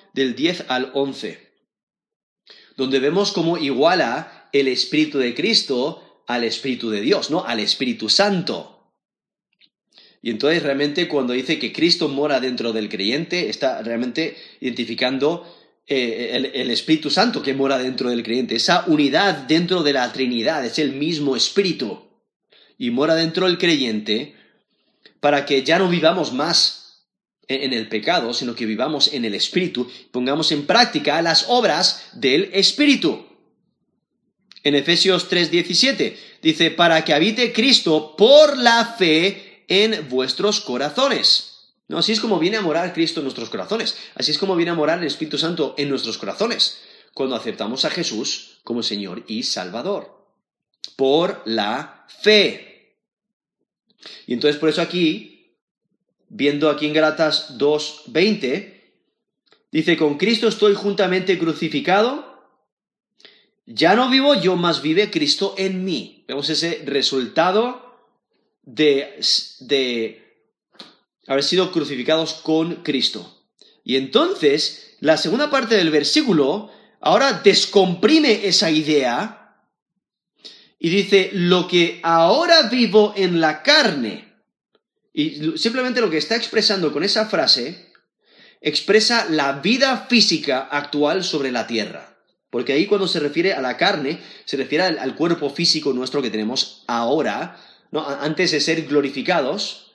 del 0.13 0.35
10 0.35 0.65
al 0.67 0.91
11, 0.93 1.51
donde 2.77 2.99
vemos 2.99 3.31
cómo 3.31 3.57
iguala 3.57 4.49
el 4.53 4.67
Espíritu 4.67 5.17
de 5.19 5.33
Cristo 5.33 6.23
al 6.27 6.43
Espíritu 6.43 6.89
de 6.89 7.01
Dios, 7.01 7.29
¿no? 7.29 7.43
Al 7.45 7.59
Espíritu 7.59 8.09
Santo. 8.09 8.93
Y 10.21 10.29
entonces 10.29 10.61
realmente 10.61 11.07
cuando 11.07 11.33
dice 11.33 11.57
que 11.57 11.73
Cristo 11.73 12.07
mora 12.07 12.39
dentro 12.39 12.73
del 12.73 12.89
creyente, 12.89 13.49
está 13.49 13.81
realmente 13.81 14.37
identificando 14.59 15.45
eh, 15.87 16.31
el, 16.33 16.45
el, 16.53 16.69
Espíritu 16.69 17.09
Santo 17.09 17.41
que 17.41 17.55
mora 17.55 17.77
dentro 17.77 18.09
del 18.09 18.23
creyente. 18.23 18.55
Esa 18.55 18.85
unidad 18.87 19.35
dentro 19.47 19.81
de 19.81 19.93
la 19.93 20.11
Trinidad 20.13 20.63
es 20.63 20.77
el 20.79 20.93
mismo 20.93 21.35
Espíritu. 21.35 22.07
Y 22.77 22.91
mora 22.91 23.15
dentro 23.15 23.47
del 23.47 23.57
creyente 23.57 24.35
para 25.19 25.45
que 25.45 25.63
ya 25.63 25.79
no 25.79 25.87
vivamos 25.87 26.33
más 26.33 26.80
en 27.51 27.73
el 27.73 27.87
pecado, 27.87 28.33
sino 28.33 28.55
que 28.55 28.65
vivamos 28.65 29.13
en 29.13 29.25
el 29.25 29.35
Espíritu, 29.35 29.89
pongamos 30.11 30.51
en 30.51 30.65
práctica 30.65 31.21
las 31.21 31.45
obras 31.47 32.09
del 32.13 32.49
Espíritu. 32.53 33.25
En 34.63 34.75
Efesios 34.75 35.29
3:17 35.29 36.15
dice, 36.41 36.71
para 36.71 37.03
que 37.03 37.13
habite 37.13 37.51
Cristo 37.51 38.15
por 38.15 38.57
la 38.57 38.95
fe 38.97 39.65
en 39.67 40.07
vuestros 40.09 40.61
corazones. 40.61 41.47
¿No? 41.87 41.97
Así 41.97 42.13
es 42.13 42.19
como 42.19 42.39
viene 42.39 42.57
a 42.57 42.61
morar 42.61 42.93
Cristo 42.93 43.19
en 43.19 43.25
nuestros 43.25 43.49
corazones. 43.49 43.97
Así 44.15 44.31
es 44.31 44.37
como 44.37 44.55
viene 44.55 44.71
a 44.71 44.75
morar 44.75 44.99
el 44.99 45.07
Espíritu 45.07 45.37
Santo 45.37 45.75
en 45.77 45.89
nuestros 45.89 46.17
corazones. 46.17 46.79
Cuando 47.13 47.35
aceptamos 47.35 47.83
a 47.83 47.89
Jesús 47.89 48.59
como 48.63 48.83
Señor 48.83 49.23
y 49.27 49.43
Salvador. 49.43 50.25
Por 50.95 51.41
la 51.45 52.05
fe. 52.07 52.97
Y 54.27 54.33
entonces 54.33 54.59
por 54.59 54.69
eso 54.69 54.81
aquí, 54.81 55.40
viendo 56.33 56.69
aquí 56.69 56.87
en 56.87 56.93
Galatas 56.93 57.57
2.20, 57.57 58.73
dice, 59.71 59.97
con 59.97 60.17
Cristo 60.17 60.47
estoy 60.47 60.73
juntamente 60.73 61.37
crucificado. 61.37 62.31
Ya 63.65 63.95
no 63.95 64.09
vivo 64.09 64.33
yo, 64.35 64.55
más 64.55 64.81
vive 64.81 65.11
Cristo 65.11 65.53
en 65.57 65.83
mí. 65.83 66.23
Vemos 66.27 66.49
ese 66.49 66.83
resultado 66.85 67.99
de, 68.63 69.19
de 69.59 70.47
haber 71.27 71.43
sido 71.43 71.71
crucificados 71.71 72.33
con 72.35 72.75
Cristo. 72.77 73.43
Y 73.83 73.97
entonces, 73.97 74.95
la 75.01 75.17
segunda 75.17 75.49
parte 75.49 75.75
del 75.75 75.89
versículo 75.89 76.71
ahora 77.01 77.41
descomprime 77.43 78.47
esa 78.47 78.71
idea 78.71 79.57
y 80.79 80.89
dice, 80.89 81.29
lo 81.33 81.67
que 81.67 81.99
ahora 82.03 82.63
vivo 82.63 83.13
en 83.17 83.41
la 83.41 83.63
carne. 83.63 84.30
Y 85.13 85.57
simplemente 85.57 86.01
lo 86.01 86.09
que 86.09 86.17
está 86.17 86.35
expresando 86.35 86.93
con 86.93 87.03
esa 87.03 87.25
frase, 87.25 87.91
expresa 88.61 89.27
la 89.29 89.53
vida 89.53 90.05
física 90.09 90.59
actual 90.59 91.23
sobre 91.23 91.51
la 91.51 91.67
tierra. 91.67 92.17
Porque 92.49 92.73
ahí 92.73 92.85
cuando 92.85 93.07
se 93.07 93.19
refiere 93.19 93.53
a 93.53 93.61
la 93.61 93.77
carne, 93.77 94.19
se 94.45 94.57
refiere 94.57 94.83
al, 94.83 95.15
cuerpo 95.15 95.49
físico 95.49 95.93
nuestro 95.93 96.21
que 96.21 96.29
tenemos 96.29 96.83
ahora, 96.87 97.57
¿no? 97.91 98.07
antes 98.07 98.51
de 98.51 98.59
ser 98.59 98.85
glorificados, 98.87 99.93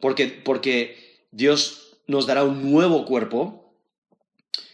porque, 0.00 0.26
porque 0.26 1.26
Dios 1.30 1.98
nos 2.06 2.26
dará 2.26 2.44
un 2.44 2.70
nuevo 2.70 3.04
cuerpo 3.04 3.74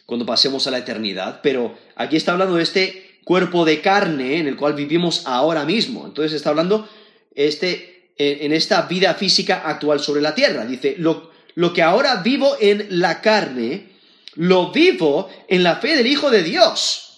cuando 0.07 0.25
pasemos 0.25 0.67
a 0.67 0.71
la 0.71 0.79
eternidad, 0.79 1.41
pero 1.43 1.77
aquí 1.97 2.17
está 2.17 2.33
hablando 2.33 2.57
de 2.57 2.63
este 2.63 3.21
cuerpo 3.25 3.67
de 3.67 3.83
carne 3.83 4.39
en 4.39 4.47
el 4.47 4.57
cual 4.57 4.73
vivimos 4.73 5.27
ahora 5.27 5.67
mismo. 5.67 6.07
Entonces 6.07 6.33
está 6.33 6.51
hablando 6.51 6.89
este, 7.35 7.98
en, 8.19 8.53
esta 8.53 8.83
vida 8.83 9.15
física 9.15 9.63
actual 9.65 10.01
sobre 10.01 10.21
la 10.21 10.35
tierra. 10.35 10.67
Dice, 10.67 10.97
lo, 10.99 11.31
lo 11.55 11.73
que 11.73 11.83
ahora 11.83 12.17
vivo 12.17 12.57
en 12.61 13.01
la 13.01 13.21
carne, 13.21 13.93
lo 14.35 14.73
vivo 14.73 15.31
en 15.49 15.63
la 15.63 15.77
fe 15.77 15.97
del 15.97 16.07
Hijo 16.07 16.31
de 16.31 16.43
Dios 16.43 17.09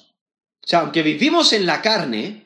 o 0.62 0.68
sea, 0.70 0.80
aunque 0.80 1.02
vivimos 1.02 1.52
en 1.52 1.66
la 1.66 1.82
carne, 1.82 2.44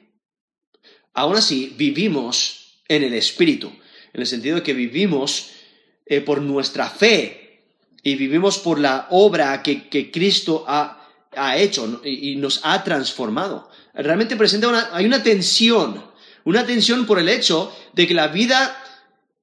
aún 1.13 1.37
así 1.37 1.75
vivimos 1.77 2.81
en 2.89 3.03
el 3.03 3.13
Espíritu, 3.13 3.71
en 4.15 4.21
el 4.23 4.27
sentido 4.27 4.57
de 4.57 4.63
que 4.63 4.73
vivimos 4.73 5.51
eh, 6.07 6.23
por 6.23 6.41
nuestra 6.41 6.89
fe 6.89 7.67
y 8.03 8.15
vivimos 8.15 8.57
por 8.59 8.79
la 8.79 9.09
obra 9.11 9.63
que, 9.63 10.11
Cristo 10.11 10.65
ha, 10.67 11.01
hecho 11.57 12.01
y, 12.03 12.37
nos 12.37 12.61
ha 12.63 12.83
transformado. 12.83 13.69
Realmente 13.93 14.37
presenta 14.37 14.69
una, 14.69 14.89
hay 14.93 15.05
una 15.05 15.23
tensión, 15.23 16.03
una 16.45 16.67
tensión 16.67 17.07
por 17.07 17.19
el 17.19 17.29
hecho 17.29 17.75
de 17.93 18.07
que 18.07 18.15
la 18.15 18.29
vida 18.29 18.81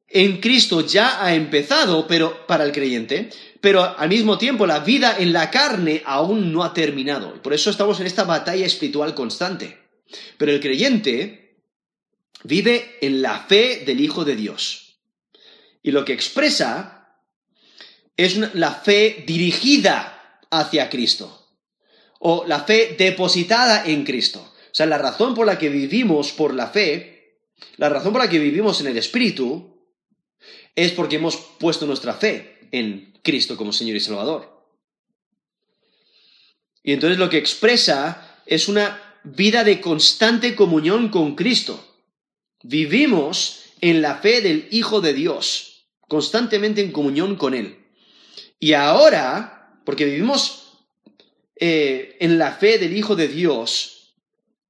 en 0.08 0.40
Cristo 0.42 0.86
ya 0.86 1.24
ha 1.24 1.34
empezado, 1.34 2.06
pero 2.08 2.46
para 2.46 2.64
el 2.64 2.72
creyente, 2.72 3.30
pero 3.62 3.98
al 3.98 4.10
mismo 4.10 4.38
tiempo 4.38 4.66
la 4.66 4.80
vida 4.80 5.18
en 5.18 5.32
la 5.32 5.50
carne 5.50 6.02
aún 6.06 6.52
no 6.52 6.64
ha 6.64 6.74
terminado. 6.74 7.34
Y 7.36 7.40
por 7.40 7.54
eso 7.54 7.70
estamos 7.70 8.00
en 8.00 8.08
esta 8.08 8.24
batalla 8.24 8.66
espiritual 8.66 9.16
constante. 9.16 9.78
Pero 10.38 10.52
el 10.52 10.60
creyente 10.60 11.62
vive 12.44 12.98
en 13.02 13.22
la 13.22 13.40
fe 13.42 13.84
del 13.86 14.02
Hijo 14.02 14.26
de 14.26 14.36
Dios. 14.36 14.98
Y 15.84 15.92
lo 15.92 16.04
que 16.04 16.14
expresa 16.14 17.18
es 18.18 18.38
la 18.56 18.74
fe 18.74 19.24
dirigida 19.26 20.40
hacia 20.50 20.90
Cristo. 20.90 21.38
O 22.20 22.46
la 22.46 22.62
fe 22.64 22.96
depositada 22.98 23.86
en 23.86 24.04
Cristo. 24.04 24.51
O 24.72 24.74
sea, 24.74 24.86
la 24.86 24.98
razón 24.98 25.36
por 25.36 25.46
la 25.46 25.60
que 25.60 25.70
vivimos 25.70 26.32
por 26.32 26.54
la 26.54 26.68
fe, 26.68 27.42
la 27.76 27.90
razón 27.90 28.14
por 28.14 28.22
la 28.22 28.30
que 28.30 28.40
vivimos 28.40 28.80
en 28.80 28.88
el 28.88 28.98
Espíritu, 28.98 29.72
es 30.76 30.94
porque 30.94 31.18
hemos 31.18 31.36
puesto 31.60 31.86
nuestra 31.86 32.14
fe 32.14 32.70
en 32.72 33.14
Cristo 33.22 33.58
como 33.58 33.74
Señor 33.74 33.98
y 33.98 34.00
Salvador. 34.00 34.66
Y 36.84 36.94
entonces 36.94 37.20
lo 37.20 37.30
que 37.30 37.38
expresa 37.38 38.42
es 38.46 38.70
una 38.70 39.20
vida 39.24 39.64
de 39.64 39.82
constante 39.82 40.56
comunión 40.56 41.10
con 41.10 41.36
Cristo. 41.36 41.86
Vivimos 42.64 43.64
en 43.82 44.02
la 44.02 44.16
fe 44.16 44.42
del 44.42 44.68
Hijo 44.72 45.02
de 45.02 45.14
Dios, 45.14 45.86
constantemente 46.08 46.82
en 46.82 46.92
comunión 46.92 47.36
con 47.36 47.54
Él. 47.54 47.78
Y 48.60 48.74
ahora, 48.74 49.80
porque 49.86 50.06
vivimos 50.06 50.78
eh, 51.56 52.18
en 52.20 52.38
la 52.38 52.54
fe 52.54 52.78
del 52.78 52.96
Hijo 52.96 53.16
de 53.16 53.28
Dios, 53.28 54.01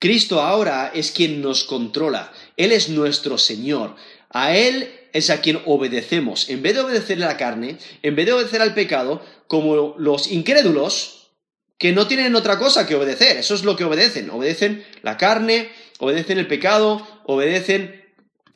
Cristo 0.01 0.41
ahora 0.41 0.91
es 0.95 1.11
quien 1.11 1.43
nos 1.43 1.63
controla. 1.63 2.33
Él 2.57 2.71
es 2.71 2.89
nuestro 2.89 3.37
Señor. 3.37 3.95
A 4.31 4.57
Él 4.57 4.91
es 5.13 5.29
a 5.29 5.41
quien 5.41 5.61
obedecemos. 5.67 6.49
En 6.49 6.63
vez 6.63 6.73
de 6.73 6.81
obedecerle 6.81 7.25
a 7.25 7.27
la 7.27 7.37
carne, 7.37 7.77
en 8.01 8.15
vez 8.15 8.25
de 8.25 8.33
obedecer 8.33 8.63
al 8.63 8.73
pecado, 8.73 9.23
como 9.45 9.93
los 9.99 10.31
incrédulos, 10.31 11.29
que 11.77 11.91
no 11.91 12.07
tienen 12.07 12.35
otra 12.35 12.57
cosa 12.57 12.87
que 12.87 12.95
obedecer. 12.95 13.37
Eso 13.37 13.53
es 13.53 13.63
lo 13.63 13.75
que 13.75 13.83
obedecen. 13.83 14.31
Obedecen 14.31 14.83
la 15.03 15.17
carne, 15.17 15.69
obedecen 15.99 16.39
el 16.39 16.47
pecado, 16.47 17.07
obedecen 17.25 18.03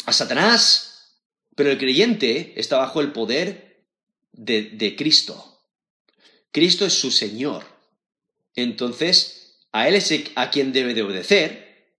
a 0.07 0.13
Satanás. 0.13 1.19
Pero 1.55 1.69
el 1.69 1.77
creyente 1.77 2.53
está 2.55 2.77
bajo 2.77 3.01
el 3.01 3.11
poder 3.11 3.83
de, 4.31 4.63
de 4.63 4.95
Cristo. 4.95 5.59
Cristo 6.51 6.87
es 6.87 6.93
su 6.93 7.11
Señor. 7.11 7.63
Entonces, 8.55 9.44
a 9.75 9.89
Él 9.89 9.95
es 9.95 10.13
a 10.35 10.49
quien 10.51 10.71
debe 10.71 10.93
de 10.93 11.03
obedecer 11.03 11.91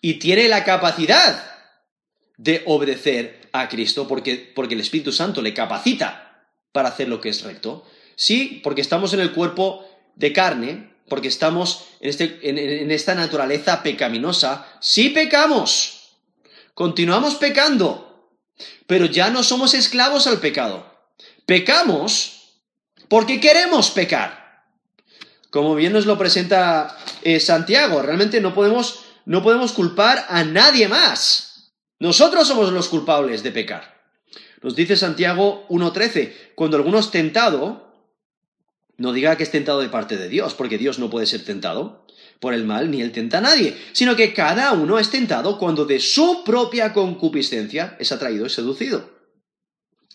y 0.00 0.14
tiene 0.14 0.48
la 0.48 0.64
capacidad 0.64 1.44
de 2.38 2.62
obedecer 2.64 3.50
a 3.52 3.68
Cristo 3.68 4.08
porque, 4.08 4.50
porque 4.54 4.72
el 4.74 4.80
Espíritu 4.80 5.12
Santo 5.12 5.42
le 5.42 5.52
capacita 5.52 6.48
para 6.72 6.88
hacer 6.88 7.10
lo 7.10 7.20
que 7.20 7.28
es 7.28 7.42
recto. 7.42 7.86
Sí, 8.16 8.62
porque 8.64 8.80
estamos 8.80 9.12
en 9.12 9.20
el 9.20 9.32
cuerpo 9.32 9.86
de 10.14 10.32
carne, 10.32 10.94
porque 11.06 11.28
estamos 11.28 11.84
en, 12.00 12.08
este, 12.08 12.48
en, 12.48 12.90
esta 12.90 13.14
naturaleza 13.14 13.82
pecaminosa. 13.82 14.66
Sí 14.80 15.10
pecamos, 15.10 16.16
continuamos 16.72 17.34
pecando, 17.34 18.32
pero 18.86 19.04
ya 19.04 19.28
no 19.28 19.42
somos 19.42 19.74
esclavos 19.74 20.26
al 20.26 20.40
pecado. 20.40 20.90
Pecamos 21.44 22.62
porque 23.08 23.38
queremos 23.38 23.90
pecar. 23.90 24.41
Como 25.52 25.74
bien 25.74 25.92
nos 25.92 26.06
lo 26.06 26.16
presenta 26.16 26.96
eh, 27.20 27.38
Santiago, 27.38 28.00
realmente 28.00 28.40
no 28.40 28.54
podemos, 28.54 29.00
no 29.26 29.42
podemos 29.42 29.72
culpar 29.72 30.24
a 30.30 30.44
nadie 30.44 30.88
más. 30.88 31.74
Nosotros 31.98 32.48
somos 32.48 32.72
los 32.72 32.88
culpables 32.88 33.42
de 33.42 33.52
pecar. 33.52 34.00
Nos 34.62 34.74
dice 34.74 34.96
Santiago 34.96 35.66
1.13, 35.68 36.54
cuando 36.54 36.78
alguno 36.78 36.98
es 36.98 37.10
tentado, 37.10 37.92
no 38.96 39.12
diga 39.12 39.36
que 39.36 39.42
es 39.42 39.50
tentado 39.50 39.80
de 39.80 39.90
parte 39.90 40.16
de 40.16 40.30
Dios, 40.30 40.54
porque 40.54 40.78
Dios 40.78 40.98
no 40.98 41.10
puede 41.10 41.26
ser 41.26 41.44
tentado 41.44 42.06
por 42.40 42.54
el 42.54 42.64
mal, 42.64 42.90
ni 42.90 43.02
él 43.02 43.12
tenta 43.12 43.38
a 43.38 43.42
nadie, 43.42 43.76
sino 43.92 44.16
que 44.16 44.32
cada 44.32 44.72
uno 44.72 44.98
es 44.98 45.10
tentado 45.10 45.58
cuando 45.58 45.84
de 45.84 46.00
su 46.00 46.44
propia 46.44 46.94
concupiscencia 46.94 47.94
es 48.00 48.10
atraído 48.10 48.46
y 48.46 48.50
seducido. 48.50 49.10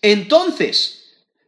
Entonces, 0.02 0.97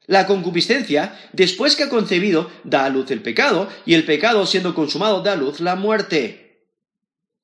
la 0.10 0.26
concupiscencia, 0.26 1.16
después 1.34 1.76
que 1.76 1.84
ha 1.84 1.90
concebido, 1.90 2.50
da 2.64 2.86
a 2.86 2.90
luz 2.90 3.12
el 3.12 3.22
pecado, 3.22 3.70
y 3.86 3.94
el 3.94 4.06
pecado, 4.06 4.48
siendo 4.48 4.74
consumado, 4.74 5.22
da 5.22 5.34
a 5.34 5.36
luz 5.36 5.60
la 5.60 5.76
muerte. 5.76 6.66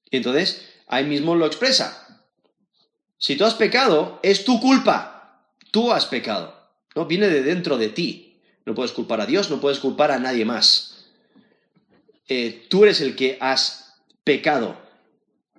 Entonces, 0.10 0.65
ahí 0.88 1.04
mismo 1.06 1.36
lo 1.36 1.45
expresa. 1.45 2.25
Si 3.19 3.36
tú 3.36 3.45
has 3.45 3.54
pecado, 3.54 4.19
es 4.23 4.45
tu 4.45 4.60
culpa. 4.60 5.45
Tú 5.69 5.91
has 5.91 6.08
pecado. 6.08 6.56
No 6.95 7.06
viene 7.06 7.30
de 7.30 7.43
dentro 7.43 7.78
de 7.78 7.89
ti. 7.89 8.41
No 8.65 8.73
puedes 8.73 8.93
culpar 8.93 9.21
a 9.21 9.28
Dios, 9.28 9.51
no 9.51 9.62
puedes 9.62 9.78
culpar 9.78 10.10
a 10.10 10.17
nadie 10.17 10.43
más. 10.43 11.06
Eh, 12.28 12.65
tú 12.67 12.84
eres 12.84 12.99
el 12.99 13.15
que 13.15 13.38
has 13.41 13.93
pecado. 14.23 14.75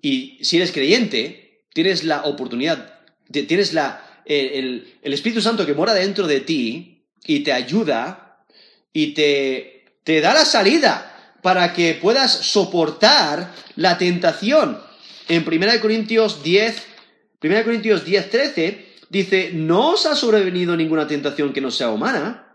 Y 0.02 0.40
si 0.42 0.56
eres 0.56 0.72
creyente, 0.72 1.62
tienes 1.72 2.02
la 2.02 2.24
oportunidad, 2.24 2.98
tienes 3.30 3.74
la, 3.74 4.22
el, 4.24 4.98
el, 5.02 5.12
Espíritu 5.12 5.40
Santo 5.40 5.64
que 5.64 5.74
mora 5.74 5.94
dentro 5.94 6.26
de 6.26 6.40
ti 6.40 6.95
y 7.26 7.40
te 7.40 7.52
ayuda 7.52 8.44
y 8.92 9.14
te, 9.14 9.84
te 10.04 10.20
da 10.20 10.32
la 10.34 10.44
salida 10.44 11.36
para 11.42 11.72
que 11.72 11.94
puedas 11.94 12.32
soportar 12.32 13.52
la 13.76 13.98
tentación. 13.98 14.80
En 15.28 15.46
1 15.46 15.80
Corintios 15.80 16.42
10, 16.42 16.82
1 17.42 17.64
Corintios 17.64 18.04
10, 18.04 18.30
13 18.30 18.86
dice, 19.10 19.50
no 19.52 19.90
os 19.90 20.06
ha 20.06 20.16
sobrevenido 20.16 20.76
ninguna 20.76 21.06
tentación 21.06 21.52
que 21.52 21.60
no 21.60 21.70
sea 21.70 21.90
humana, 21.90 22.46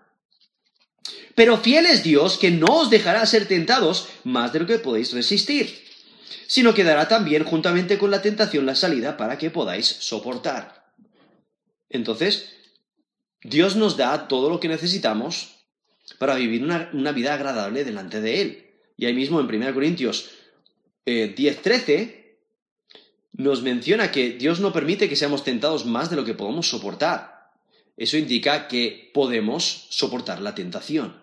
pero 1.35 1.57
fiel 1.57 1.85
es 1.85 2.03
Dios 2.03 2.37
que 2.37 2.51
no 2.51 2.67
os 2.67 2.89
dejará 2.89 3.25
ser 3.25 3.47
tentados 3.47 4.09
más 4.23 4.51
de 4.51 4.59
lo 4.59 4.67
que 4.67 4.79
podéis 4.79 5.13
resistir, 5.13 5.83
sino 6.47 6.73
que 6.73 6.83
dará 6.83 7.07
también 7.07 7.43
juntamente 7.43 7.97
con 7.97 8.11
la 8.11 8.21
tentación 8.21 8.65
la 8.65 8.75
salida 8.75 9.17
para 9.17 9.37
que 9.37 9.49
podáis 9.49 9.85
soportar. 9.85 10.91
Entonces, 11.89 12.60
Dios 13.43 13.75
nos 13.75 13.97
da 13.97 14.27
todo 14.27 14.49
lo 14.49 14.59
que 14.59 14.67
necesitamos 14.67 15.61
para 16.17 16.35
vivir 16.35 16.63
una, 16.63 17.11
vida 17.11 17.33
agradable 17.33 17.83
delante 17.83 18.21
de 18.21 18.41
Él. 18.41 18.65
Y 18.97 19.05
ahí 19.05 19.13
mismo 19.13 19.39
en 19.39 19.47
1 19.47 19.73
Corintios 19.73 20.29
eh, 21.05 21.33
10.13 21.35 22.21
nos 23.33 23.63
menciona 23.63 24.11
que 24.11 24.31
Dios 24.31 24.59
no 24.59 24.73
permite 24.73 25.09
que 25.09 25.15
seamos 25.15 25.43
tentados 25.43 25.85
más 25.85 26.09
de 26.09 26.15
lo 26.15 26.25
que 26.25 26.33
podemos 26.33 26.69
soportar. 26.69 27.51
Eso 27.97 28.17
indica 28.17 28.67
que 28.67 29.11
podemos 29.13 29.87
soportar 29.89 30.41
la 30.41 30.53
tentación. 30.53 31.15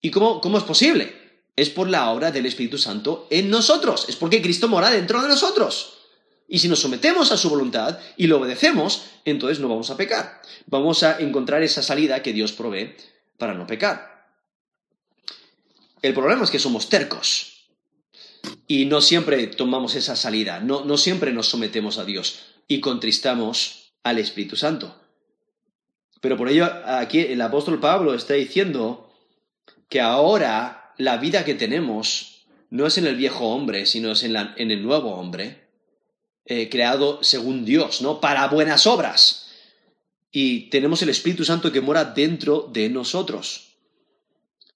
¿Y 0.00 0.10
cómo, 0.10 0.40
cómo 0.40 0.58
es 0.58 0.64
posible? 0.64 1.14
Es 1.56 1.70
por 1.70 1.88
la 1.88 2.10
obra 2.10 2.30
del 2.30 2.46
Espíritu 2.46 2.78
Santo 2.78 3.26
en 3.30 3.48
nosotros. 3.48 4.06
Es 4.08 4.16
porque 4.16 4.42
Cristo 4.42 4.68
mora 4.68 4.90
dentro 4.90 5.22
de 5.22 5.28
nosotros. 5.28 6.03
Y 6.46 6.58
si 6.58 6.68
nos 6.68 6.80
sometemos 6.80 7.32
a 7.32 7.36
su 7.36 7.48
voluntad 7.48 7.98
y 8.16 8.26
lo 8.26 8.38
obedecemos, 8.38 9.06
entonces 9.24 9.60
no 9.60 9.68
vamos 9.68 9.90
a 9.90 9.96
pecar. 9.96 10.42
Vamos 10.66 11.02
a 11.02 11.18
encontrar 11.18 11.62
esa 11.62 11.82
salida 11.82 12.22
que 12.22 12.32
Dios 12.32 12.52
provee 12.52 12.94
para 13.38 13.54
no 13.54 13.66
pecar. 13.66 14.28
El 16.02 16.12
problema 16.12 16.44
es 16.44 16.50
que 16.50 16.58
somos 16.58 16.90
tercos 16.90 17.54
y 18.66 18.84
no 18.84 19.00
siempre 19.00 19.46
tomamos 19.46 19.94
esa 19.94 20.16
salida, 20.16 20.60
no, 20.60 20.84
no 20.84 20.98
siempre 20.98 21.32
nos 21.32 21.48
sometemos 21.48 21.96
a 21.96 22.04
Dios 22.04 22.40
y 22.68 22.80
contristamos 22.80 23.94
al 24.02 24.18
Espíritu 24.18 24.56
Santo. 24.56 25.00
Pero 26.20 26.36
por 26.36 26.48
ello 26.48 26.70
aquí 26.86 27.20
el 27.20 27.40
apóstol 27.40 27.80
Pablo 27.80 28.14
está 28.14 28.34
diciendo 28.34 29.12
que 29.88 30.00
ahora 30.00 30.92
la 30.98 31.16
vida 31.16 31.44
que 31.44 31.54
tenemos 31.54 32.46
no 32.70 32.86
es 32.86 32.98
en 32.98 33.06
el 33.06 33.16
viejo 33.16 33.48
hombre, 33.48 33.86
sino 33.86 34.12
es 34.12 34.22
en, 34.24 34.36
en 34.36 34.70
el 34.70 34.82
nuevo 34.82 35.14
hombre, 35.14 35.63
eh, 36.46 36.68
creado 36.68 37.22
según 37.22 37.64
Dios, 37.64 38.02
¿no? 38.02 38.20
Para 38.20 38.48
buenas 38.48 38.86
obras. 38.86 39.50
Y 40.30 40.68
tenemos 40.68 41.00
el 41.02 41.08
Espíritu 41.08 41.44
Santo 41.44 41.72
que 41.72 41.80
mora 41.80 42.04
dentro 42.04 42.68
de 42.72 42.88
nosotros. 42.88 43.76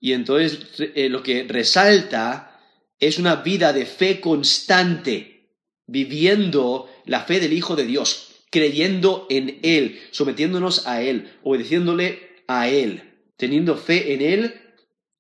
Y 0.01 0.13
entonces 0.13 0.61
eh, 0.79 1.09
lo 1.09 1.23
que 1.23 1.43
resalta 1.43 2.61
es 3.01 3.19
una 3.19 3.37
vida 3.37 3.73
de 3.73 3.87
fe 3.87 4.21
constante, 4.21 5.51
viviendo 5.87 6.89
la 7.07 7.25
fe 7.25 7.41
del 7.41 7.53
Hijo 7.53 7.77
de 7.77 7.87
Dios, 7.87 8.29
creyendo 8.51 9.27
en 9.31 9.59
Él, 9.63 10.01
sometiéndonos 10.11 10.87
a 10.87 11.03
Él, 11.03 11.33
obedeciéndole 11.43 12.43
a 12.47 12.69
Él, 12.69 13.15
teniendo 13.37 13.77
fe 13.77 14.15
en 14.15 14.23
Él 14.23 14.61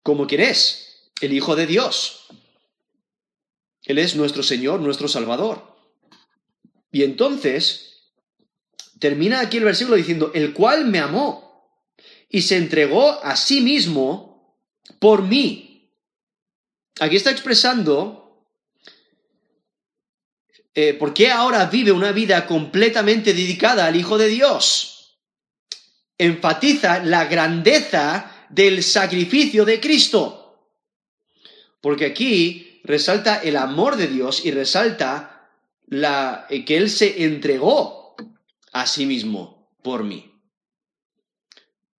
como 0.02 0.26
quien 0.26 0.40
es, 0.40 1.10
el 1.20 1.32
Hijo 1.32 1.56
de 1.56 1.66
Dios. 1.66 2.26
Él 3.84 3.98
es 3.98 4.16
nuestro 4.16 4.42
Señor, 4.42 4.80
nuestro 4.80 5.08
Salvador. 5.08 5.67
Y 6.90 7.02
entonces, 7.02 8.10
termina 8.98 9.40
aquí 9.40 9.58
el 9.58 9.64
versículo 9.64 9.96
diciendo, 9.96 10.30
el 10.34 10.52
cual 10.52 10.86
me 10.86 10.98
amó 10.98 11.70
y 12.28 12.42
se 12.42 12.56
entregó 12.56 13.22
a 13.24 13.36
sí 13.36 13.60
mismo 13.60 14.56
por 14.98 15.22
mí 15.22 15.68
aquí 17.00 17.16
está 17.16 17.30
expresando 17.30 18.46
eh, 20.74 20.94
por 20.94 21.12
qué 21.12 21.30
ahora 21.30 21.66
vive 21.66 21.92
una 21.92 22.12
vida 22.12 22.46
completamente 22.46 23.32
dedicada 23.32 23.86
al 23.86 23.96
Hijo 23.96 24.16
de 24.16 24.28
Dios. 24.28 25.18
Enfatiza 26.16 27.00
la 27.00 27.24
grandeza 27.24 28.46
del 28.48 28.82
sacrificio 28.82 29.64
de 29.64 29.80
Cristo. 29.80 30.70
Porque 31.80 32.06
aquí 32.06 32.80
resalta 32.84 33.36
el 33.36 33.56
amor 33.56 33.96
de 33.96 34.08
Dios 34.08 34.44
y 34.44 34.50
resalta 34.50 35.37
la, 35.88 36.46
eh, 36.50 36.64
que 36.64 36.76
Él 36.76 36.90
se 36.90 37.24
entregó 37.24 38.16
a 38.72 38.86
sí 38.86 39.06
mismo 39.06 39.72
por 39.82 40.04
mí. 40.04 40.32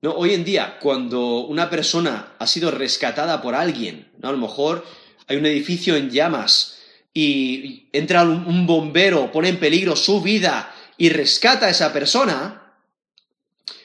No, 0.02 0.14
hoy 0.14 0.34
en 0.34 0.46
día, 0.46 0.80
cuando 0.80 1.40
una 1.40 1.70
persona 1.70 2.36
ha 2.40 2.48
sido 2.48 2.72
rescatada 2.72 3.42
por 3.42 3.56
alguien, 3.56 4.12
¿no? 4.20 4.30
a 4.30 4.32
lo 4.32 4.38
mejor 4.38 4.86
hay 5.28 5.38
un 5.38 5.46
edificio 5.46 5.96
en 5.96 6.10
llamas 6.10 6.80
y 7.14 7.90
entra 7.92 8.24
un 8.24 8.66
bombero, 8.66 9.32
pone 9.32 9.50
en 9.50 9.60
peligro 9.60 9.96
su 9.96 10.22
vida 10.22 10.74
y 10.98 11.10
rescata 11.10 11.66
a 11.66 11.70
esa 11.70 11.92
persona, 11.92 12.76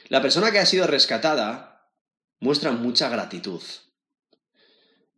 la 0.08 0.22
persona 0.22 0.50
que 0.50 0.58
ha 0.58 0.66
sido 0.66 0.86
rescatada 0.86 1.88
muestra 2.40 2.72
mucha 2.72 3.08
gratitud. 3.08 3.62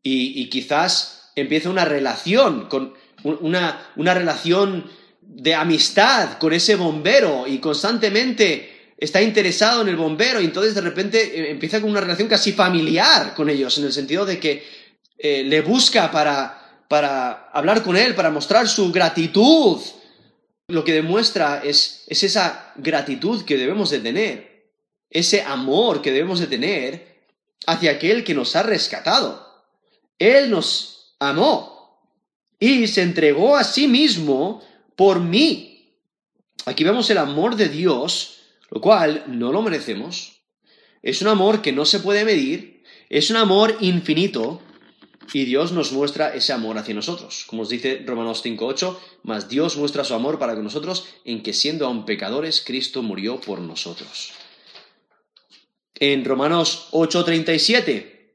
Y, 0.03 0.49
quizás 0.51 1.33
empieza 1.35 1.69
una 1.69 1.85
relación, 1.85 2.69
con 2.69 2.95
una, 3.27 3.91
una 3.97 4.15
relación 4.15 4.91
de 5.21 5.55
amistad 5.55 6.39
con 6.39 6.53
ese 6.53 6.77
bombero 6.77 7.47
y 7.47 7.59
constantemente 7.59 8.95
está 8.97 9.21
interesado 9.21 9.83
en 9.83 9.89
el 9.89 9.97
bombero 9.97 10.41
y 10.41 10.47
entonces 10.47 10.75
de 10.75 10.81
repente 10.81 11.41
eh, 11.41 11.51
empieza 11.51 11.81
con 11.81 11.91
una 11.91 12.01
relación 12.01 12.29
casi 12.29 12.53
familiar 12.53 13.35
con 13.35 13.51
ellos, 13.51 13.77
en 13.79 13.85
el 13.85 13.93
sentido 13.93 14.25
de 14.25 14.39
que 14.41 14.65
eh, 15.19 15.45
le 15.45 15.61
busca 15.61 16.11
para, 16.11 16.85
para 16.89 17.49
hablar 17.53 17.83
con 17.83 17.97
él, 17.97 18.15
para 18.15 18.31
mostrar 18.31 18.69
su 18.69 18.91
gratitud. 18.93 19.81
Lo 20.69 20.85
que 20.85 20.95
demuestra 20.95 21.63
es, 21.63 22.05
es 22.09 22.23
esa 22.25 22.73
gratitud 22.77 23.45
que 23.45 23.57
debemos 23.57 23.91
de 23.91 24.01
tener, 24.01 24.73
ese 25.11 25.43
amor 25.43 26.03
que 26.03 26.11
debemos 26.13 26.41
de 26.41 26.47
tener 26.49 27.17
hacia 27.67 27.93
aquel 27.93 28.25
que 28.25 28.35
nos 28.35 28.57
ha 28.57 28.63
rescatado. 28.63 29.47
Él 30.19 30.51
nos 30.51 31.17
amó 31.21 31.76
y 32.59 32.87
se 32.87 33.03
entregó 33.03 33.57
a 33.57 33.65
sí 33.65 33.89
mismo 33.89 34.63
por 34.95 35.21
mí. 35.21 35.95
Aquí 36.65 36.85
vemos 36.85 37.09
el 37.11 37.19
amor 37.19 37.57
de 37.57 37.69
Dios 37.69 38.37
lo 38.71 38.81
cual 38.81 39.25
no 39.29 39.53
lo 39.53 39.63
merecemos. 39.63 40.43
Es 41.03 41.23
un 41.23 41.29
amor 41.29 41.63
que 41.63 41.73
no 41.73 41.85
se 41.85 42.01
puede 42.01 42.25
medir, 42.25 42.83
es 43.09 43.31
un 43.31 43.37
amor 43.37 43.77
infinito, 43.81 44.61
y 45.33 45.45
Dios 45.45 45.73
nos 45.73 45.93
muestra 45.93 46.35
ese 46.35 46.53
amor 46.53 46.79
hacia 46.79 46.95
nosotros. 46.95 47.45
Como 47.49 47.63
os 47.63 47.69
dice 47.69 48.03
Romanos 48.07 48.45
5.8, 48.45 48.97
mas 49.25 49.49
Dios 49.49 49.77
muestra 49.77 50.05
su 50.05 50.15
amor 50.15 50.39
para 50.39 50.55
con 50.55 50.65
nosotros 50.65 51.07
en 51.25 51.43
que 51.43 51.53
siendo 51.53 51.87
aún 51.87 52.05
pecadores, 52.05 52.63
Cristo 52.65 53.03
murió 53.03 53.41
por 53.41 53.61
nosotros. 53.61 54.33
En 55.97 56.25
Romanos 56.25 56.89
8.37 56.93 58.35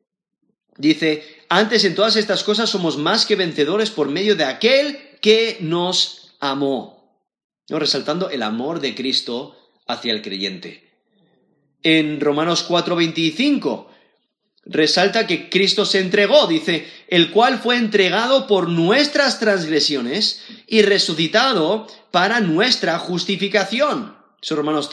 dice, 0.77 1.40
antes 1.53 1.83
en 1.83 1.95
todas 1.95 2.15
estas 2.15 2.45
cosas 2.45 2.69
somos 2.69 2.97
más 2.97 3.25
que 3.25 3.35
vencedores 3.35 3.91
por 3.91 4.07
medio 4.07 4.37
de 4.37 4.45
aquel 4.45 4.97
que 5.19 5.57
nos 5.59 6.33
amó. 6.39 7.19
¿No? 7.67 7.77
Resaltando 7.77 8.29
el 8.29 8.41
amor 8.41 8.79
de 8.79 8.95
Cristo 8.95 9.57
hacia 9.85 10.13
el 10.13 10.21
creyente. 10.21 10.89
En 11.83 12.21
Romanos 12.21 12.65
4:25 12.69 13.87
resalta 14.63 15.27
que 15.27 15.49
Cristo 15.49 15.85
se 15.85 15.99
entregó, 15.99 16.47
dice, 16.47 16.87
el 17.09 17.31
cual 17.31 17.59
fue 17.59 17.75
entregado 17.75 18.47
por 18.47 18.69
nuestras 18.69 19.37
transgresiones 19.39 20.45
y 20.67 20.83
resucitado 20.83 21.85
para 22.11 22.39
nuestra 22.39 22.97
justificación. 22.97 24.15
Eso 24.41 24.55
Romanos, 24.55 24.89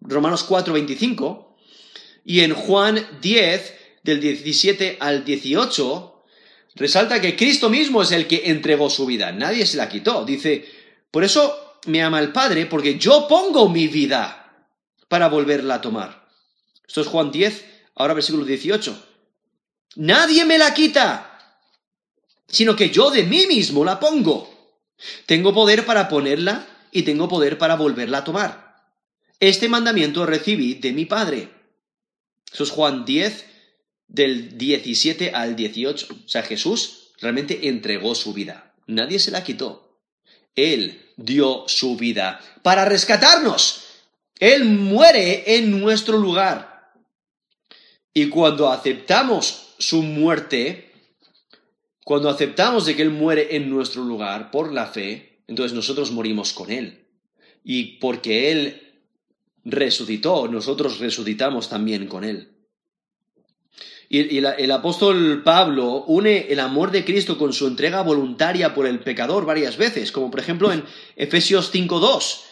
Romanos 0.00 0.48
4:25. 0.48 1.54
Y 2.24 2.40
en 2.40 2.54
Juan 2.54 3.06
10, 3.20 3.74
del 4.02 4.20
17 4.20 4.98
al 5.00 5.24
18, 5.24 6.24
resalta 6.74 7.20
que 7.20 7.36
Cristo 7.36 7.70
mismo 7.70 8.02
es 8.02 8.12
el 8.12 8.26
que 8.26 8.50
entregó 8.50 8.90
su 8.90 9.06
vida, 9.06 9.32
nadie 9.32 9.66
se 9.66 9.76
la 9.76 9.88
quitó. 9.88 10.24
Dice, 10.24 10.66
por 11.10 11.24
eso 11.24 11.80
me 11.86 12.02
ama 12.02 12.20
el 12.20 12.32
Padre 12.32 12.66
porque 12.66 12.98
yo 12.98 13.26
pongo 13.28 13.68
mi 13.68 13.88
vida 13.88 14.66
para 15.08 15.28
volverla 15.28 15.76
a 15.76 15.80
tomar. 15.80 16.28
Esto 16.86 17.00
es 17.00 17.06
Juan 17.06 17.30
10, 17.30 17.64
ahora 17.96 18.14
versículo 18.14 18.44
18. 18.44 19.06
Nadie 19.96 20.44
me 20.44 20.58
la 20.58 20.74
quita, 20.74 21.64
sino 22.46 22.76
que 22.76 22.90
yo 22.90 23.10
de 23.10 23.24
mí 23.24 23.46
mismo 23.46 23.84
la 23.84 23.98
pongo. 23.98 24.54
Tengo 25.26 25.52
poder 25.52 25.84
para 25.86 26.08
ponerla 26.08 26.66
y 26.92 27.02
tengo 27.02 27.28
poder 27.28 27.58
para 27.58 27.76
volverla 27.76 28.18
a 28.18 28.24
tomar. 28.24 28.76
Este 29.40 29.68
mandamiento 29.68 30.26
recibí 30.26 30.74
de 30.74 30.92
mi 30.92 31.04
Padre. 31.04 31.48
Eso 32.52 32.64
es 32.64 32.70
Juan 32.70 33.04
10, 33.04 33.44
del 34.08 34.58
17 34.58 35.30
al 35.30 35.54
18. 35.54 36.06
O 36.10 36.28
sea, 36.28 36.42
Jesús 36.42 37.10
realmente 37.20 37.68
entregó 37.68 38.14
su 38.14 38.32
vida. 38.32 38.74
Nadie 38.86 39.18
se 39.18 39.30
la 39.30 39.44
quitó. 39.44 40.00
Él 40.56 41.00
dio 41.16 41.64
su 41.68 41.96
vida 41.96 42.40
para 42.62 42.84
rescatarnos. 42.84 43.84
Él 44.40 44.64
muere 44.64 45.56
en 45.56 45.78
nuestro 45.80 46.16
lugar. 46.16 46.92
Y 48.12 48.28
cuando 48.28 48.70
aceptamos 48.70 49.74
su 49.78 50.02
muerte, 50.02 50.92
cuando 52.04 52.28
aceptamos 52.28 52.86
de 52.86 52.96
que 52.96 53.02
Él 53.02 53.10
muere 53.10 53.54
en 53.56 53.68
nuestro 53.68 54.02
lugar 54.02 54.50
por 54.50 54.72
la 54.72 54.86
fe, 54.86 55.42
entonces 55.46 55.74
nosotros 55.74 56.10
morimos 56.10 56.52
con 56.52 56.70
Él. 56.70 57.06
Y 57.62 57.98
porque 57.98 58.50
Él 58.50 59.02
resucitó, 59.64 60.48
nosotros 60.48 60.98
resucitamos 60.98 61.68
también 61.68 62.06
con 62.06 62.24
Él. 62.24 62.57
Y, 64.08 64.38
el 64.38 64.70
apóstol 64.70 65.42
Pablo 65.42 66.04
une 66.06 66.46
el 66.50 66.60
amor 66.60 66.90
de 66.90 67.04
Cristo 67.04 67.36
con 67.36 67.52
su 67.52 67.66
entrega 67.66 68.02
voluntaria 68.02 68.74
por 68.74 68.86
el 68.86 69.00
pecador 69.00 69.44
varias 69.44 69.76
veces, 69.76 70.12
como 70.12 70.30
por 70.30 70.40
ejemplo 70.40 70.72
en 70.72 70.84
Efesios 71.16 71.72
5.2, 71.72 72.44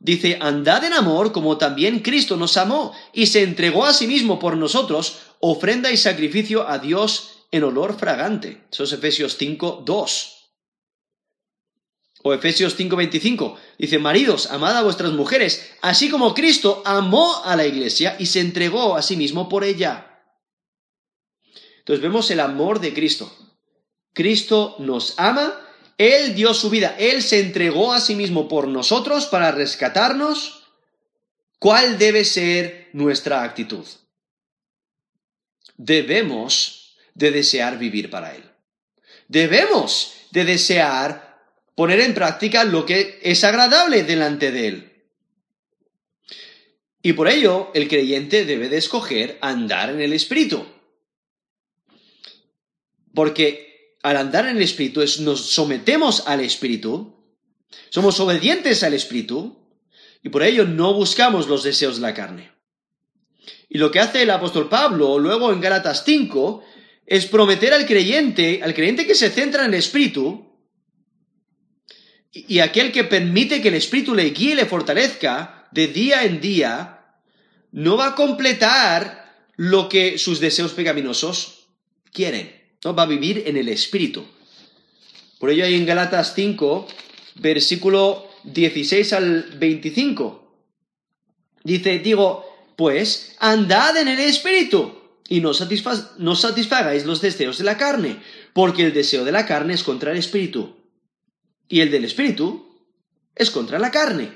Dice, 0.00 0.38
andad 0.40 0.84
en 0.84 0.92
amor 0.92 1.32
como 1.32 1.58
también 1.58 2.00
Cristo 2.00 2.36
nos 2.36 2.56
amó 2.56 2.92
y 3.12 3.26
se 3.26 3.42
entregó 3.42 3.84
a 3.84 3.92
sí 3.92 4.06
mismo 4.06 4.38
por 4.38 4.56
nosotros, 4.56 5.18
ofrenda 5.40 5.90
y 5.90 5.96
sacrificio 5.96 6.68
a 6.68 6.78
Dios 6.78 7.46
en 7.50 7.64
olor 7.64 7.98
fragante. 7.98 8.62
Eso 8.70 8.84
es 8.84 8.92
Efesios 8.92 9.36
5, 9.36 9.82
2. 9.84 10.34
O 12.22 12.32
Efesios 12.32 12.76
5:25 12.76 13.56
dice, 13.78 13.98
maridos, 13.98 14.50
amad 14.50 14.76
a 14.76 14.82
vuestras 14.82 15.12
mujeres, 15.12 15.72
así 15.82 16.10
como 16.10 16.34
Cristo 16.34 16.82
amó 16.84 17.42
a 17.44 17.56
la 17.56 17.66
iglesia 17.66 18.16
y 18.18 18.26
se 18.26 18.40
entregó 18.40 18.96
a 18.96 19.02
sí 19.02 19.16
mismo 19.16 19.48
por 19.48 19.64
ella. 19.64 20.07
Entonces 21.88 22.02
vemos 22.02 22.30
el 22.30 22.40
amor 22.40 22.80
de 22.80 22.92
Cristo. 22.92 23.34
Cristo 24.12 24.76
nos 24.78 25.14
ama, 25.16 25.58
Él 25.96 26.34
dio 26.34 26.52
su 26.52 26.68
vida, 26.68 26.94
Él 26.98 27.22
se 27.22 27.40
entregó 27.40 27.94
a 27.94 28.00
sí 28.00 28.14
mismo 28.14 28.46
por 28.46 28.68
nosotros 28.68 29.24
para 29.24 29.52
rescatarnos. 29.52 30.64
¿Cuál 31.58 31.96
debe 31.96 32.26
ser 32.26 32.90
nuestra 32.92 33.42
actitud? 33.42 33.86
Debemos 35.78 36.98
de 37.14 37.30
desear 37.30 37.78
vivir 37.78 38.10
para 38.10 38.34
Él. 38.34 38.44
Debemos 39.26 40.12
de 40.30 40.44
desear 40.44 41.38
poner 41.74 42.00
en 42.00 42.12
práctica 42.12 42.64
lo 42.64 42.84
que 42.84 43.18
es 43.22 43.44
agradable 43.44 44.02
delante 44.02 44.52
de 44.52 44.68
Él. 44.68 44.92
Y 47.00 47.14
por 47.14 47.28
ello 47.28 47.70
el 47.72 47.88
creyente 47.88 48.44
debe 48.44 48.68
de 48.68 48.76
escoger 48.76 49.38
andar 49.40 49.88
en 49.88 50.02
el 50.02 50.12
Espíritu. 50.12 50.66
Porque 53.14 53.96
al 54.02 54.16
andar 54.16 54.46
en 54.46 54.56
el 54.56 54.62
Espíritu 54.62 55.02
es, 55.02 55.20
nos 55.20 55.50
sometemos 55.50 56.26
al 56.26 56.40
Espíritu, 56.40 57.16
somos 57.90 58.18
obedientes 58.20 58.82
al 58.82 58.94
Espíritu, 58.94 59.58
y 60.22 60.28
por 60.28 60.42
ello 60.42 60.64
no 60.64 60.94
buscamos 60.94 61.48
los 61.48 61.62
deseos 61.62 61.96
de 61.96 62.02
la 62.02 62.14
carne. 62.14 62.52
Y 63.68 63.78
lo 63.78 63.90
que 63.90 64.00
hace 64.00 64.22
el 64.22 64.30
apóstol 64.30 64.68
Pablo 64.68 65.18
luego 65.18 65.52
en 65.52 65.60
Gálatas 65.60 66.02
5 66.04 66.64
es 67.06 67.26
prometer 67.26 67.72
al 67.72 67.86
creyente, 67.86 68.60
al 68.62 68.74
creyente 68.74 69.06
que 69.06 69.14
se 69.14 69.30
centra 69.30 69.64
en 69.64 69.72
el 69.74 69.78
Espíritu, 69.78 70.48
y 72.32 72.60
aquel 72.60 72.92
que 72.92 73.04
permite 73.04 73.60
que 73.60 73.68
el 73.68 73.74
Espíritu 73.74 74.14
le 74.14 74.30
guíe 74.30 74.52
y 74.52 74.56
le 74.56 74.66
fortalezca 74.66 75.68
de 75.72 75.88
día 75.88 76.24
en 76.24 76.40
día, 76.40 76.98
no 77.72 77.96
va 77.96 78.08
a 78.08 78.14
completar 78.14 79.48
lo 79.56 79.88
que 79.88 80.18
sus 80.18 80.40
deseos 80.40 80.72
pecaminosos 80.72 81.68
quieren. 82.12 82.57
No 82.84 82.94
va 82.94 83.04
a 83.04 83.06
vivir 83.06 83.44
en 83.46 83.56
el 83.56 83.68
Espíritu. 83.68 84.24
Por 85.38 85.50
ello 85.50 85.64
hay 85.64 85.74
en 85.74 85.86
Galatas 85.86 86.34
5, 86.34 86.86
versículo 87.36 88.28
16 88.44 89.12
al 89.12 89.42
25. 89.58 90.52
Dice, 91.64 91.98
digo, 91.98 92.44
pues, 92.76 93.36
andad 93.38 93.96
en 93.96 94.08
el 94.08 94.20
Espíritu 94.20 94.94
y 95.28 95.40
no, 95.40 95.52
no 96.18 96.36
satisfagáis 96.36 97.04
los 97.04 97.20
deseos 97.20 97.58
de 97.58 97.64
la 97.64 97.76
carne, 97.76 98.22
porque 98.52 98.84
el 98.84 98.94
deseo 98.94 99.24
de 99.24 99.32
la 99.32 99.46
carne 99.46 99.74
es 99.74 99.82
contra 99.82 100.12
el 100.12 100.18
Espíritu 100.18 100.78
y 101.68 101.80
el 101.80 101.90
del 101.90 102.04
espíritu 102.04 102.66
es 103.34 103.50
contra 103.50 103.78
la 103.78 103.90
carne. 103.90 104.32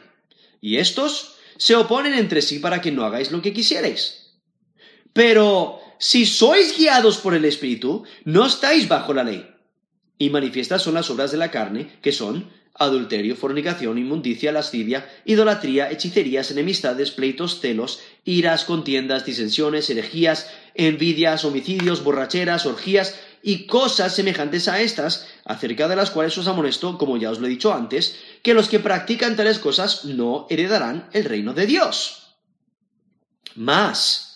Y 0.60 0.76
estos 0.76 1.36
se 1.56 1.74
oponen 1.74 2.14
entre 2.14 2.42
sí 2.42 2.58
para 2.58 2.80
que 2.80 2.92
no 2.92 3.04
hagáis 3.04 3.32
lo 3.32 3.42
que 3.42 3.52
quisierais. 3.52 4.34
Pero 5.12 5.80
si 6.02 6.26
sois 6.26 6.76
guiados 6.76 7.18
por 7.18 7.32
el 7.32 7.44
espíritu, 7.44 8.02
no 8.24 8.44
estáis 8.44 8.88
bajo 8.88 9.14
la 9.14 9.22
ley. 9.22 9.46
Y 10.18 10.30
manifiestas 10.30 10.82
son 10.82 10.94
las 10.94 11.08
obras 11.10 11.30
de 11.30 11.36
la 11.36 11.52
carne, 11.52 11.92
que 12.02 12.10
son 12.10 12.50
adulterio, 12.74 13.36
fornicación, 13.36 13.98
inmundicia, 13.98 14.50
lascivia, 14.50 15.08
idolatría, 15.24 15.92
hechicerías, 15.92 16.50
enemistades, 16.50 17.12
pleitos, 17.12 17.60
celos, 17.60 18.00
iras, 18.24 18.64
contiendas, 18.64 19.24
disensiones, 19.24 19.88
herejías, 19.90 20.50
envidias, 20.74 21.44
homicidios, 21.44 22.02
borracheras, 22.02 22.66
orgías 22.66 23.14
y 23.40 23.68
cosas 23.68 24.12
semejantes 24.12 24.66
a 24.66 24.80
estas, 24.80 25.28
acerca 25.44 25.86
de 25.86 25.94
las 25.94 26.10
cuales 26.10 26.36
os 26.36 26.48
amonesto, 26.48 26.98
como 26.98 27.16
ya 27.16 27.30
os 27.30 27.38
lo 27.38 27.46
he 27.46 27.50
dicho 27.50 27.72
antes, 27.72 28.18
que 28.42 28.54
los 28.54 28.68
que 28.68 28.80
practican 28.80 29.36
tales 29.36 29.60
cosas 29.60 30.04
no 30.04 30.48
heredarán 30.50 31.08
el 31.12 31.26
reino 31.26 31.54
de 31.54 31.66
Dios. 31.66 32.34
Más, 33.54 34.31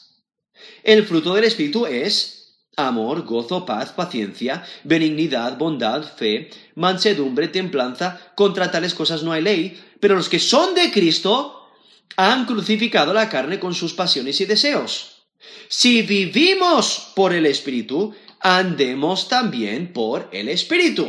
el 0.87 1.05
fruto 1.05 1.35
del 1.35 1.43
Espíritu 1.43 1.85
es 1.85 2.61
amor, 2.77 3.25
gozo, 3.25 3.67
paz, 3.67 3.91
paciencia, 3.91 4.65
benignidad, 4.85 5.59
bondad, 5.59 6.05
fe, 6.05 6.49
mansedumbre, 6.77 7.49
templanza. 7.49 8.33
Contra 8.37 8.71
tales 8.71 8.95
cosas 8.95 9.25
no 9.25 9.33
hay 9.33 9.43
ley, 9.43 9.83
pero 9.99 10.15
los 10.15 10.29
que 10.29 10.39
son 10.39 10.77
de 10.77 10.93
Cristo 10.93 11.69
han 12.17 12.47
crucificado 12.47 13.13
la 13.13 13.29
carne 13.29 13.59
con 13.59 13.75
sus 13.75 13.95
pasiones 13.95 14.41
y 14.41 14.45
deseos. 14.45 15.27
Si 15.69 16.03
vivimos 16.03 17.13
por 17.17 17.35
el 17.35 17.47
Espíritu, 17.47 18.15
andemos 18.39 19.29
también 19.29 19.93
por 19.93 20.29
el 20.31 20.49
Espíritu. 20.49 21.09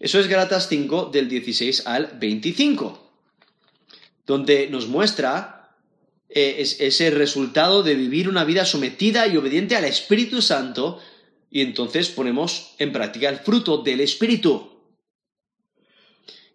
Eso 0.00 0.18
es 0.20 0.26
Galatas 0.26 0.68
5 0.70 1.10
del 1.12 1.28
16 1.28 1.86
al 1.86 2.16
25, 2.18 3.12
donde 4.24 4.70
nos 4.70 4.88
muestra 4.88 5.57
eh, 6.28 6.56
ese 6.60 7.10
resultado 7.10 7.82
de 7.82 7.94
vivir 7.94 8.28
una 8.28 8.44
vida 8.44 8.64
sometida 8.64 9.26
y 9.26 9.36
obediente 9.36 9.76
al 9.76 9.84
Espíritu 9.84 10.42
Santo 10.42 11.00
y 11.50 11.62
entonces 11.62 12.10
ponemos 12.10 12.74
en 12.78 12.92
práctica 12.92 13.28
el 13.28 13.38
fruto 13.38 13.78
del 13.78 14.00
Espíritu. 14.00 14.70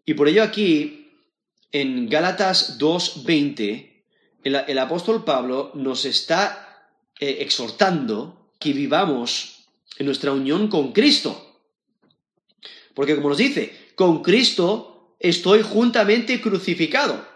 Y 0.05 0.13
por 0.13 0.27
ello 0.27 0.43
aquí, 0.43 1.11
en 1.71 2.07
Gálatas 2.07 2.77
2.20, 2.77 4.03
el, 4.43 4.55
el 4.67 4.79
apóstol 4.79 5.23
Pablo 5.23 5.71
nos 5.73 6.05
está 6.05 6.89
eh, 7.19 7.37
exhortando 7.39 8.51
que 8.59 8.73
vivamos 8.73 9.65
en 9.97 10.05
nuestra 10.05 10.31
unión 10.31 10.67
con 10.67 10.91
Cristo. 10.91 11.61
Porque 12.93 13.15
como 13.15 13.29
nos 13.29 13.37
dice, 13.37 13.91
con 13.95 14.21
Cristo 14.21 15.15
estoy 15.19 15.61
juntamente 15.61 16.41
crucificado. 16.41 17.32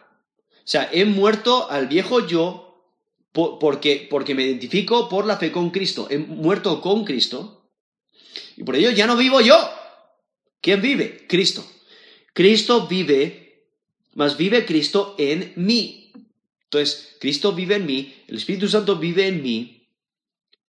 O 0.67 0.69
sea, 0.69 0.89
he 0.91 1.05
muerto 1.05 1.71
al 1.71 1.87
viejo 1.87 2.27
yo 2.27 2.83
porque, 3.31 4.05
porque 4.09 4.35
me 4.35 4.43
identifico 4.43 5.07
por 5.07 5.25
la 5.25 5.37
fe 5.37 5.49
con 5.49 5.69
Cristo. 5.69 6.07
He 6.09 6.17
muerto 6.17 6.81
con 6.81 7.05
Cristo. 7.05 7.71
Y 8.57 8.65
por 8.65 8.75
ello 8.75 8.91
ya 8.91 9.07
no 9.07 9.15
vivo 9.15 9.39
yo. 9.39 9.55
¿Quién 10.59 10.81
vive? 10.81 11.25
Cristo. 11.25 11.65
Cristo 12.33 12.85
vive, 12.85 13.69
más 14.15 14.35
vive 14.35 14.65
Cristo 14.65 15.15
en 15.17 15.53
mí. 15.55 16.11
Entonces, 16.65 17.15
Cristo 17.21 17.53
vive 17.53 17.75
en 17.75 17.85
mí, 17.85 18.13
el 18.27 18.35
Espíritu 18.35 18.67
Santo 18.67 18.97
vive 18.97 19.25
en 19.25 19.41
mí, 19.41 19.87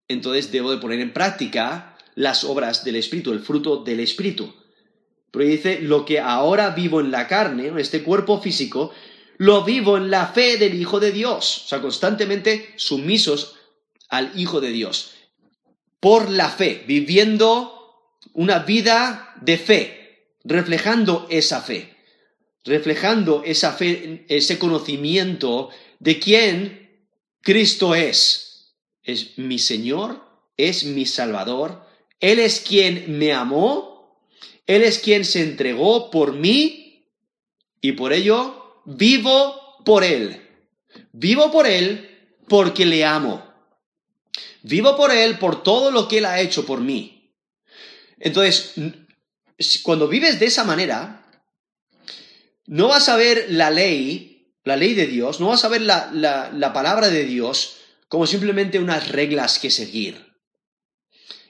entonces 0.06 0.52
debo 0.52 0.70
de 0.70 0.78
poner 0.78 1.00
en 1.00 1.12
práctica 1.12 1.98
las 2.14 2.44
obras 2.44 2.84
del 2.84 2.94
Espíritu, 2.94 3.32
el 3.32 3.40
fruto 3.40 3.82
del 3.82 3.98
Espíritu. 3.98 4.54
Pero 5.32 5.44
dice, 5.44 5.80
lo 5.80 6.04
que 6.04 6.20
ahora 6.20 6.70
vivo 6.70 7.00
en 7.00 7.10
la 7.10 7.26
carne, 7.26 7.66
en 7.66 7.78
este 7.80 8.04
cuerpo 8.04 8.40
físico, 8.40 8.92
lo 9.38 9.64
vivo 9.64 9.96
en 9.96 10.10
la 10.10 10.26
fe 10.28 10.58
del 10.58 10.78
Hijo 10.78 11.00
de 11.00 11.12
Dios. 11.12 11.62
O 11.64 11.68
sea, 11.68 11.80
constantemente 11.80 12.74
sumisos 12.76 13.56
al 14.08 14.38
Hijo 14.38 14.60
de 14.60 14.70
Dios. 14.70 15.12
Por 16.00 16.30
la 16.30 16.50
fe, 16.50 16.84
viviendo 16.86 18.14
una 18.34 18.60
vida 18.60 19.34
de 19.40 19.58
fe, 19.58 20.34
reflejando 20.44 21.26
esa 21.30 21.62
fe, 21.62 21.96
reflejando 22.64 23.42
esa 23.44 23.72
fe, 23.72 24.24
ese 24.28 24.58
conocimiento 24.58 25.70
de 25.98 26.18
quién 26.18 27.06
Cristo 27.42 27.94
es 27.94 28.48
es 29.08 29.38
mi 29.38 29.58
Señor, 29.58 30.22
es 30.58 30.84
mi 30.84 31.06
Salvador, 31.06 31.82
Él 32.20 32.38
es 32.40 32.60
quien 32.60 33.18
me 33.18 33.32
amó, 33.32 34.22
Él 34.66 34.82
es 34.82 34.98
quien 34.98 35.24
se 35.24 35.42
entregó 35.42 36.10
por 36.10 36.34
mí 36.34 37.06
y 37.80 37.92
por 37.92 38.12
ello 38.12 38.57
vivo 38.96 39.82
por 39.84 40.02
Él. 40.02 40.42
Vivo 41.12 41.50
por 41.52 41.66
Él 41.66 42.18
porque 42.48 42.86
le 42.86 43.04
amo. 43.04 43.44
Vivo 44.62 44.96
por 44.96 45.10
Él 45.10 45.38
por 45.38 45.62
todo 45.62 45.90
lo 45.90 46.08
que 46.08 46.18
Él 46.18 46.24
ha 46.24 46.40
hecho 46.40 46.64
por 46.64 46.80
mí. 46.80 47.34
Entonces, 48.18 48.74
cuando 49.82 50.08
vives 50.08 50.40
de 50.40 50.46
esa 50.46 50.64
manera, 50.64 51.26
no 52.66 52.88
vas 52.88 53.08
a 53.08 53.16
ver 53.16 53.46
la 53.50 53.70
ley, 53.70 54.54
la 54.64 54.76
ley 54.76 54.94
de 54.94 55.06
Dios, 55.06 55.40
no 55.40 55.48
vas 55.48 55.64
a 55.64 55.68
ver 55.68 55.82
la, 55.82 56.10
la 56.12 56.72
palabra 56.72 57.08
de 57.08 57.24
Dios 57.24 57.76
como 58.08 58.26
simplemente 58.26 58.78
unas 58.78 59.08
reglas 59.08 59.58
que 59.58 59.70
seguir. 59.70 60.34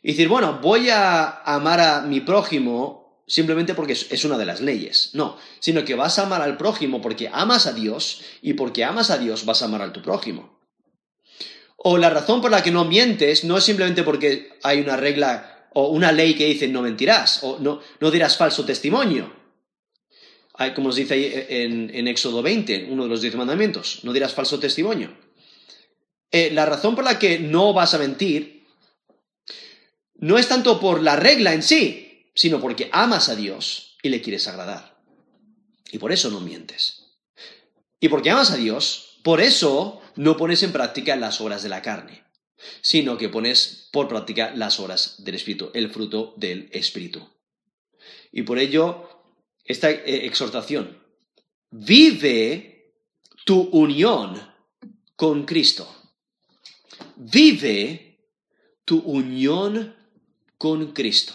Y 0.03 0.13
decir, 0.13 0.29
bueno, 0.29 0.59
voy 0.61 0.91
a 0.91 1.43
amar 1.43 1.81
a 1.81 2.01
mi 2.03 2.21
prójimo 2.21 3.08
simplemente 3.29 3.75
porque 3.75 3.93
es 3.93 4.25
una 4.25 4.37
de 4.37 4.47
las 4.47 4.61
leyes. 4.61 5.11
No, 5.13 5.37
sino 5.61 5.85
que 5.85 5.95
vas 5.95 6.19
a 6.19 6.25
amar 6.25 6.43
al 6.43 6.57
prójimo 6.57 7.01
porque 7.01 7.31
amas 7.33 7.67
a 7.67 7.73
Dios 7.73 8.23
y 8.43 8.55
porque 8.55 8.85
amas 8.85 9.11
a 9.11 9.19
Dios 9.19 9.45
vas 9.45 9.63
a 9.63 9.67
amar 9.67 9.83
a 9.83 9.93
tu 9.93 10.03
prójimo. 10.03 10.59
O 11.77 11.97
la 11.97 12.11
razón 12.11 12.41
por 12.41 12.51
la 12.51 12.63
que 12.63 12.73
no 12.73 12.85
mientes 12.85 13.45
no 13.45 13.57
es 13.57 13.65
simplemente 13.65 14.03
porque 14.03 14.59
hay 14.65 14.81
una 14.81 14.97
regla 14.97 15.69
o 15.75 15.89
una 15.89 16.11
ley 16.11 16.35
que 16.35 16.47
dice 16.47 16.67
no 16.67 16.83
mentirás 16.83 17.45
o 17.45 17.59
no, 17.61 17.81
no 18.01 18.11
dirás 18.11 18.37
falso 18.37 18.65
testimonio. 18.65 19.33
hay, 20.55 20.75
como 20.75 20.89
nos 20.89 20.97
dice 20.97 21.15
ahí 21.15 21.47
en, 21.49 21.91
en, 21.95 22.09
Éxodo 22.09 22.43
20, 22.43 22.89
uno 22.91 23.05
de 23.05 23.09
los 23.09 23.21
diez 23.21 23.37
mandamientos, 23.37 24.01
no 24.03 24.13
dirás 24.13 24.35
falso 24.35 24.59
testimonio. 24.59 25.17
Eh, 26.33 26.51
la 26.53 26.67
razón 26.67 26.97
por 26.97 27.05
la 27.05 27.19
que 27.19 27.39
no 27.39 27.73
vas 27.73 27.95
a 27.95 27.99
mentir 27.99 28.67
no 30.17 30.37
es 30.37 30.49
tanto 30.49 30.81
por 30.81 31.01
la 31.01 31.15
regla 31.15 31.55
en 31.55 31.63
sí, 31.63 32.08
sino 32.39 32.61
porque 32.61 32.89
amas 32.93 33.29
a 33.29 33.35
Dios 33.35 33.97
y 34.01 34.11
le 34.11 34.23
quieres 34.23 34.47
agradar. 34.47 34.97
Y 35.91 35.99
por 35.99 36.13
eso 36.13 36.31
no 36.31 36.39
mientes. 36.39 37.17
Y 37.99 38.09
porque 38.09 38.31
amas 38.31 38.53
a 38.53 38.57
Dios, 38.57 39.19
por 39.25 39.41
eso 39.41 40.01
no 40.15 40.37
pones 40.37 40.63
en 40.63 40.71
práctica 40.71 41.17
las 41.17 41.41
obras 41.41 41.65
de 41.65 41.69
la 41.69 41.83
carne, 41.83 42.23
sino 42.81 43.19
que 43.19 43.29
pones 43.29 43.89
por 43.91 44.07
práctica 44.07 44.53
las 44.55 44.79
obras 44.79 45.25
del 45.25 45.35
Espíritu, 45.35 45.73
el 45.75 45.91
fruto 45.91 46.35
del 46.37 46.69
Espíritu. 46.71 47.29
Y 48.31 48.43
por 48.43 48.61
ello, 48.61 49.25
esta 49.65 49.91
eh, 49.91 50.25
exhortación, 50.25 50.97
vive 51.73 52.95
tu 53.45 53.63
unión 53.63 54.41
con 55.17 55.45
Cristo. 55.45 55.93
Vive 57.17 58.21
tu 58.85 59.01
unión 59.01 59.97
con 60.57 60.93
Cristo. 60.93 61.35